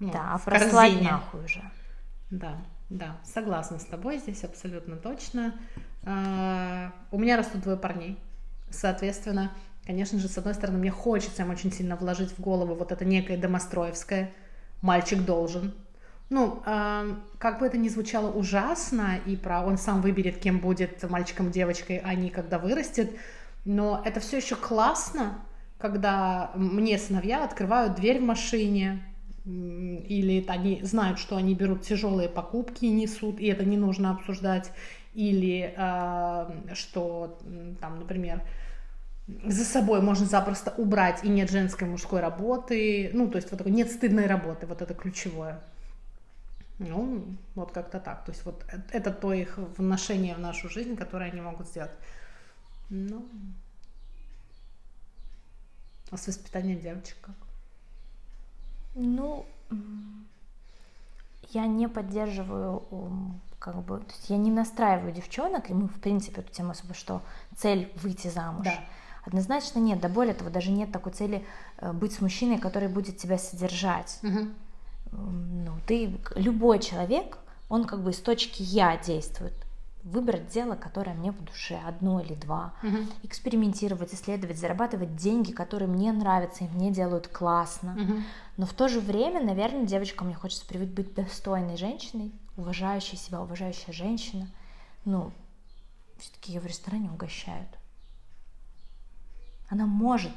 Ну, 0.00 0.10
да, 0.10 0.32
а 0.34 0.38
про 0.38 0.58
слать 0.58 1.02
нахуй 1.02 1.44
уже. 1.44 1.60
Да, 2.34 2.58
да, 2.90 3.16
согласна 3.24 3.78
с 3.78 3.84
тобой 3.84 4.18
здесь 4.18 4.42
абсолютно 4.42 4.96
точно. 4.96 5.54
А, 6.04 6.92
У 7.12 7.18
меня 7.18 7.36
растут 7.36 7.62
двое 7.62 7.76
парней, 7.76 8.18
соответственно, 8.70 9.50
Конечно 9.86 10.18
же, 10.18 10.28
с 10.28 10.38
одной 10.38 10.54
стороны, 10.54 10.78
мне 10.78 10.90
хочется 10.90 11.42
им 11.42 11.50
очень 11.50 11.70
сильно 11.70 11.94
вложить 11.94 12.30
в 12.30 12.40
голову 12.40 12.74
вот 12.74 12.90
это 12.90 13.04
некое 13.04 13.36
домостроевское 13.36 14.32
«мальчик 14.80 15.22
должен». 15.22 15.74
Ну, 16.30 16.62
э, 16.64 17.14
как 17.36 17.58
бы 17.58 17.66
это 17.66 17.76
ни 17.76 17.90
звучало 17.90 18.32
ужасно, 18.32 19.18
и 19.26 19.36
про 19.36 19.62
он 19.62 19.76
сам 19.76 20.00
выберет, 20.00 20.38
кем 20.38 20.58
будет 20.58 21.02
мальчиком, 21.10 21.50
девочкой, 21.50 21.98
а 21.98 22.14
не 22.14 22.30
когда 22.30 22.58
вырастет, 22.58 23.14
но 23.66 24.00
это 24.06 24.20
все 24.20 24.38
еще 24.38 24.56
классно, 24.56 25.38
когда 25.78 26.50
мне 26.54 26.96
сыновья 26.96 27.44
открывают 27.44 27.94
дверь 27.94 28.20
в 28.20 28.24
машине, 28.24 29.02
или 29.44 30.44
они 30.48 30.82
знают, 30.82 31.18
что 31.18 31.36
они 31.36 31.54
берут 31.54 31.82
тяжелые 31.82 32.28
покупки 32.28 32.86
и 32.86 32.90
несут, 32.90 33.40
и 33.40 33.46
это 33.46 33.64
не 33.64 33.76
нужно 33.76 34.10
обсуждать, 34.12 34.70
или 35.12 35.74
э, 35.76 36.74
что 36.74 37.38
там, 37.80 38.00
например, 38.00 38.42
за 39.26 39.64
собой 39.64 40.00
можно 40.00 40.26
запросто 40.26 40.72
убрать, 40.76 41.24
и 41.24 41.28
нет 41.28 41.50
женской 41.50 41.88
мужской 41.88 42.20
работы, 42.20 43.10
ну, 43.12 43.28
то 43.28 43.36
есть 43.36 43.50
вот 43.50 43.58
такой 43.58 43.72
нет 43.72 43.90
стыдной 43.90 44.26
работы, 44.26 44.66
вот 44.66 44.82
это 44.82 44.94
ключевое. 44.94 45.60
Ну, 46.78 47.24
вот 47.54 47.70
как-то 47.70 48.00
так. 48.00 48.24
То 48.24 48.32
есть 48.32 48.44
вот 48.44 48.64
это 48.90 49.12
то 49.12 49.32
их 49.32 49.58
вношение 49.78 50.34
в 50.34 50.40
нашу 50.40 50.68
жизнь, 50.68 50.96
которое 50.96 51.30
они 51.30 51.40
могут 51.40 51.68
сделать. 51.68 51.92
Ну, 52.90 53.26
а 56.10 56.16
с 56.16 56.26
воспитанием 56.26 56.80
девочек 56.80 57.16
как? 57.20 57.43
Ну, 58.94 59.46
я 61.50 61.66
не 61.66 61.88
поддерживаю, 61.88 62.82
как 63.58 63.76
бы, 63.82 63.98
то 63.98 64.12
есть 64.12 64.30
я 64.30 64.36
не 64.36 64.50
настраиваю 64.50 65.12
девчонок, 65.12 65.70
и 65.70 65.74
мы, 65.74 65.88
в 65.88 66.00
принципе, 66.00 66.40
эту 66.40 66.52
тему 66.52 66.70
особо, 66.70 66.94
что 66.94 67.22
цель 67.56 67.92
выйти 67.96 68.28
замуж. 68.28 68.64
Да. 68.64 68.80
Однозначно 69.24 69.78
нет, 69.78 70.00
да 70.00 70.08
более 70.08 70.34
того, 70.34 70.50
даже 70.50 70.70
нет 70.70 70.92
такой 70.92 71.12
цели 71.12 71.46
э, 71.78 71.92
быть 71.92 72.12
с 72.12 72.20
мужчиной, 72.20 72.58
который 72.58 72.88
будет 72.88 73.16
тебя 73.16 73.38
содержать. 73.38 74.18
Угу. 74.22 74.48
Ну, 75.12 75.72
ты, 75.86 76.18
любой 76.34 76.78
человек, 76.80 77.38
он 77.68 77.84
как 77.84 78.02
бы 78.02 78.10
из 78.10 78.18
точки 78.18 78.62
я 78.62 78.98
действует 78.98 79.54
выбрать 80.04 80.48
дело, 80.48 80.76
которое 80.76 81.14
мне 81.14 81.32
по 81.32 81.42
душе, 81.42 81.80
одно 81.84 82.20
или 82.20 82.34
два, 82.34 82.74
угу. 82.82 82.98
экспериментировать, 83.22 84.12
исследовать, 84.12 84.58
зарабатывать 84.58 85.16
деньги, 85.16 85.50
которые 85.50 85.88
мне 85.88 86.12
нравятся 86.12 86.64
и 86.64 86.68
мне 86.68 86.90
делают 86.90 87.28
классно. 87.28 87.96
Угу. 87.98 88.22
Но 88.58 88.66
в 88.66 88.72
то 88.74 88.88
же 88.88 89.00
время, 89.00 89.42
наверное, 89.42 89.86
девочкам 89.86 90.26
мне 90.26 90.36
хочется 90.36 90.66
привить 90.66 90.90
быть 90.90 91.14
достойной 91.14 91.78
женщиной, 91.78 92.32
уважающей 92.56 93.16
себя, 93.16 93.40
уважающая 93.40 93.94
женщина. 93.94 94.46
Ну, 95.06 95.32
все-таки 96.18 96.52
ее 96.52 96.60
в 96.60 96.66
ресторане 96.66 97.10
угощают. 97.10 97.68
Она 99.70 99.86
может 99.86 100.32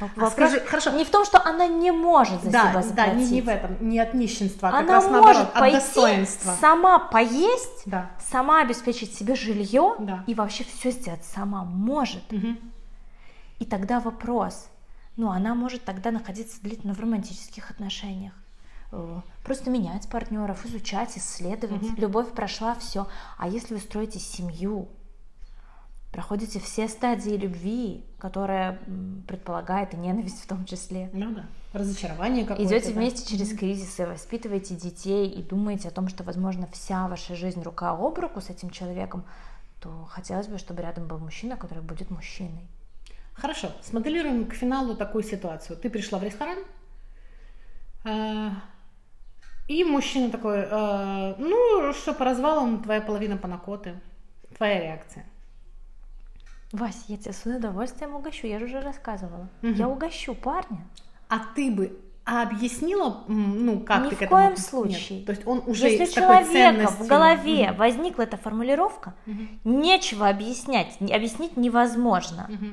а 0.00 0.06
Вопрос 0.06 0.32
скажи, 0.32 0.60
хорошо. 0.60 0.90
Не 0.90 1.04
в 1.04 1.10
том, 1.10 1.24
что 1.24 1.40
она 1.44 1.68
не 1.68 1.92
может 1.92 2.42
за 2.42 2.50
да, 2.50 2.70
себя 2.70 2.82
заплатить. 2.82 2.96
Да, 2.96 3.14
не, 3.14 3.30
не 3.30 3.42
в 3.42 3.48
этом, 3.48 3.88
не 3.88 4.00
от 4.00 4.12
нищенства, 4.14 4.70
а 4.70 4.78
она 4.78 4.80
как 4.80 4.90
раз 4.90 5.04
может 5.04 5.24
наоборот, 5.24 5.52
пойти, 5.54 5.76
от 5.76 5.82
достоинства. 5.82 6.56
сама 6.60 6.98
поесть, 6.98 7.82
да. 7.86 8.10
сама 8.18 8.62
обеспечить 8.62 9.14
себе 9.14 9.36
жилье 9.36 9.94
да. 10.00 10.24
и 10.26 10.34
вообще 10.34 10.64
все 10.64 10.90
сделать 10.90 11.24
сама 11.24 11.62
может. 11.62 12.32
Угу. 12.32 12.56
И 13.60 13.64
тогда 13.64 14.00
вопрос, 14.00 14.68
ну 15.16 15.30
она 15.30 15.54
может 15.54 15.84
тогда 15.84 16.10
находиться 16.10 16.60
длительно 16.60 16.94
в 16.94 17.00
романтических 17.00 17.70
отношениях, 17.70 18.32
э, 18.90 19.20
просто 19.44 19.70
менять 19.70 20.08
партнеров, 20.08 20.66
изучать, 20.66 21.16
исследовать. 21.16 21.84
Угу. 21.84 22.00
Любовь 22.00 22.32
прошла 22.32 22.74
все. 22.74 23.06
А 23.38 23.46
если 23.46 23.74
вы 23.74 23.80
строите 23.80 24.18
семью, 24.18 24.88
проходите 26.14 26.60
все 26.60 26.86
стадии 26.86 27.32
любви, 27.32 28.04
которая 28.18 28.78
предполагает 29.26 29.94
и 29.94 29.96
ненависть 29.96 30.44
в 30.44 30.46
том 30.46 30.64
числе. 30.64 31.10
Ну 31.12 31.34
да, 31.34 31.44
разочарование 31.72 32.44
какое-то. 32.44 32.72
Идете 32.72 32.92
да. 32.92 33.00
вместе 33.00 33.28
через 33.28 33.52
кризисы, 33.58 34.06
воспитываете 34.06 34.76
детей 34.76 35.28
и 35.28 35.42
думаете 35.42 35.88
о 35.88 35.90
том, 35.90 36.08
что, 36.08 36.22
возможно, 36.22 36.68
вся 36.72 37.08
ваша 37.08 37.34
жизнь 37.34 37.60
рука 37.62 37.90
об 37.90 38.16
руку 38.16 38.40
с 38.40 38.48
этим 38.48 38.70
человеком, 38.70 39.24
то 39.80 40.06
хотелось 40.08 40.46
бы, 40.46 40.58
чтобы 40.58 40.82
рядом 40.82 41.08
был 41.08 41.18
мужчина, 41.18 41.56
который 41.56 41.82
будет 41.82 42.10
мужчиной. 42.10 42.68
Хорошо, 43.32 43.72
смоделируем 43.82 44.46
к 44.46 44.54
финалу 44.54 44.94
такую 44.94 45.24
ситуацию. 45.24 45.76
Ты 45.76 45.90
пришла 45.90 46.20
в 46.20 46.22
ресторан, 46.22 46.58
э, 48.04 48.50
и 49.66 49.82
мужчина 49.82 50.30
такой, 50.30 50.58
э, 50.58 51.34
ну, 51.38 51.92
что 51.92 52.14
по 52.14 52.24
развалам, 52.24 52.84
твоя 52.84 53.00
половина 53.00 53.36
панакоты. 53.36 54.00
Твоя 54.56 54.80
реакция. 54.80 55.26
Вась, 56.74 57.04
я 57.06 57.16
тебя 57.16 57.32
с 57.32 57.46
удовольствием 57.46 58.16
угощу, 58.16 58.48
я 58.48 58.58
же 58.58 58.64
уже 58.64 58.80
рассказывала. 58.80 59.48
Угу. 59.62 59.72
Я 59.72 59.88
угощу 59.88 60.34
парня. 60.34 60.84
А 61.28 61.38
ты 61.54 61.70
бы 61.70 61.96
объяснила, 62.24 63.22
ну, 63.28 63.78
как 63.80 64.06
Ни 64.06 64.08
ты 64.08 64.16
в 64.16 64.18
к 64.18 64.22
этому... 64.22 64.42
коем 64.42 64.56
случае. 64.56 65.18
Нет. 65.18 65.26
То 65.26 65.32
есть 65.32 65.46
он 65.46 65.62
уже 65.66 65.88
Если 65.88 66.06
с 66.06 66.14
человека 66.14 66.50
ценностью... 66.50 67.04
в 67.04 67.08
голове 67.08 67.70
угу. 67.70 67.78
возникла 67.78 68.22
эта 68.22 68.36
формулировка, 68.36 69.14
угу. 69.24 69.38
нечего 69.62 70.28
объяснять, 70.28 70.96
объяснить 71.00 71.56
невозможно. 71.56 72.48
Угу. 72.48 72.66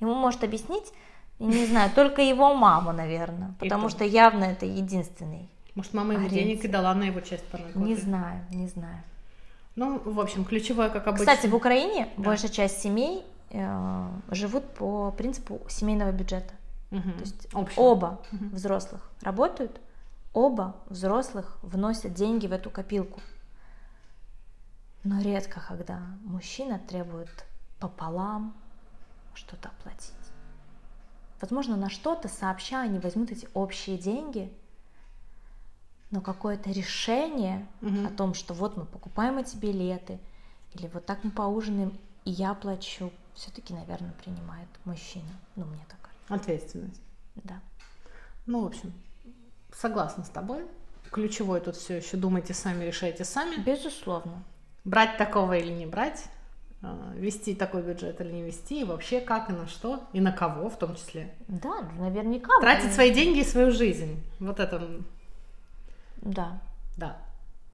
Ему 0.00 0.14
может 0.14 0.42
объяснить, 0.42 0.90
не 1.38 1.66
знаю, 1.66 1.90
только 1.94 2.22
его 2.22 2.54
мама, 2.54 2.94
наверное, 2.94 3.54
потому 3.60 3.90
что 3.90 4.04
явно 4.04 4.44
это 4.44 4.64
единственный. 4.64 5.50
Может, 5.74 5.92
мама 5.92 6.14
ему 6.14 6.28
денег 6.28 6.64
и 6.64 6.68
дала 6.68 6.94
на 6.94 7.02
его 7.02 7.20
часть 7.20 7.44
порнокоты? 7.48 7.80
Не 7.80 7.96
знаю, 7.96 8.46
не 8.50 8.66
знаю. 8.66 9.02
Ну, 9.76 9.98
в 9.98 10.18
общем, 10.18 10.44
ключевое, 10.46 10.88
как 10.88 11.06
обычно. 11.06 11.26
Кстати, 11.26 11.46
в 11.46 11.54
Украине 11.54 12.08
да. 12.16 12.24
большая 12.24 12.50
часть 12.50 12.80
семей 12.80 13.24
э, 13.50 14.08
живут 14.30 14.64
по 14.74 15.12
принципу 15.12 15.60
семейного 15.68 16.12
бюджета. 16.12 16.54
Угу. 16.90 17.12
То 17.12 17.20
есть 17.20 17.46
Общего. 17.52 17.80
оба 17.82 18.20
угу. 18.32 18.46
взрослых 18.52 19.10
работают, 19.20 19.78
оба 20.32 20.76
взрослых 20.86 21.58
вносят 21.62 22.14
деньги 22.14 22.46
в 22.46 22.52
эту 22.52 22.70
копилку. 22.70 23.20
Но 25.04 25.20
редко, 25.20 25.62
когда 25.68 26.00
мужчина 26.24 26.78
требует 26.78 27.30
пополам 27.78 28.54
что-то 29.34 29.68
оплатить. 29.68 30.12
Возможно, 31.38 31.76
на 31.76 31.90
что-то 31.90 32.28
сообща 32.28 32.80
они 32.80 32.98
возьмут 32.98 33.30
эти 33.30 33.46
общие 33.52 33.98
деньги– 33.98 34.50
но 36.10 36.20
какое-то 36.20 36.70
решение 36.70 37.66
угу. 37.82 38.06
о 38.06 38.10
том, 38.10 38.34
что 38.34 38.54
вот 38.54 38.76
мы 38.76 38.84
покупаем 38.84 39.38
эти 39.38 39.56
билеты, 39.56 40.18
или 40.74 40.88
вот 40.88 41.06
так 41.06 41.24
мы 41.24 41.30
поужинаем, 41.30 41.98
и 42.24 42.30
я 42.30 42.54
плачу, 42.54 43.10
все-таки, 43.34 43.74
наверное, 43.74 44.12
принимает 44.12 44.68
мужчина. 44.84 45.30
Ну, 45.56 45.64
мне 45.66 45.84
так 45.88 45.98
кажется. 46.00 46.34
Ответственность. 46.34 47.00
Да. 47.36 47.60
Ну, 48.46 48.62
в 48.62 48.66
общем, 48.66 48.92
согласна 49.72 50.24
с 50.24 50.28
тобой. 50.28 50.66
Ключевое 51.10 51.60
тут 51.60 51.76
все 51.76 51.96
еще 51.96 52.16
думайте 52.16 52.54
сами, 52.54 52.84
решайте 52.84 53.24
сами. 53.24 53.56
Безусловно. 53.62 54.42
Брать 54.84 55.18
такого 55.18 55.56
или 55.56 55.72
не 55.72 55.86
брать, 55.86 56.24
а, 56.82 57.12
вести 57.14 57.54
такой 57.54 57.82
бюджет 57.82 58.20
или 58.20 58.32
не 58.32 58.42
вести, 58.42 58.80
и 58.80 58.84
вообще 58.84 59.20
как 59.20 59.50
и 59.50 59.52
на 59.52 59.66
что, 59.66 60.04
и 60.12 60.20
на 60.20 60.32
кого 60.32 60.68
в 60.68 60.78
том 60.78 60.94
числе. 60.94 61.34
Да, 61.48 61.82
наверняка. 61.98 62.60
Тратить 62.60 62.92
свои 62.92 63.12
деньги 63.12 63.40
и 63.40 63.44
свою 63.44 63.70
жизнь. 63.70 64.22
Вот 64.38 64.60
это 64.60 65.00
да. 66.26 66.58
Да. 66.96 67.25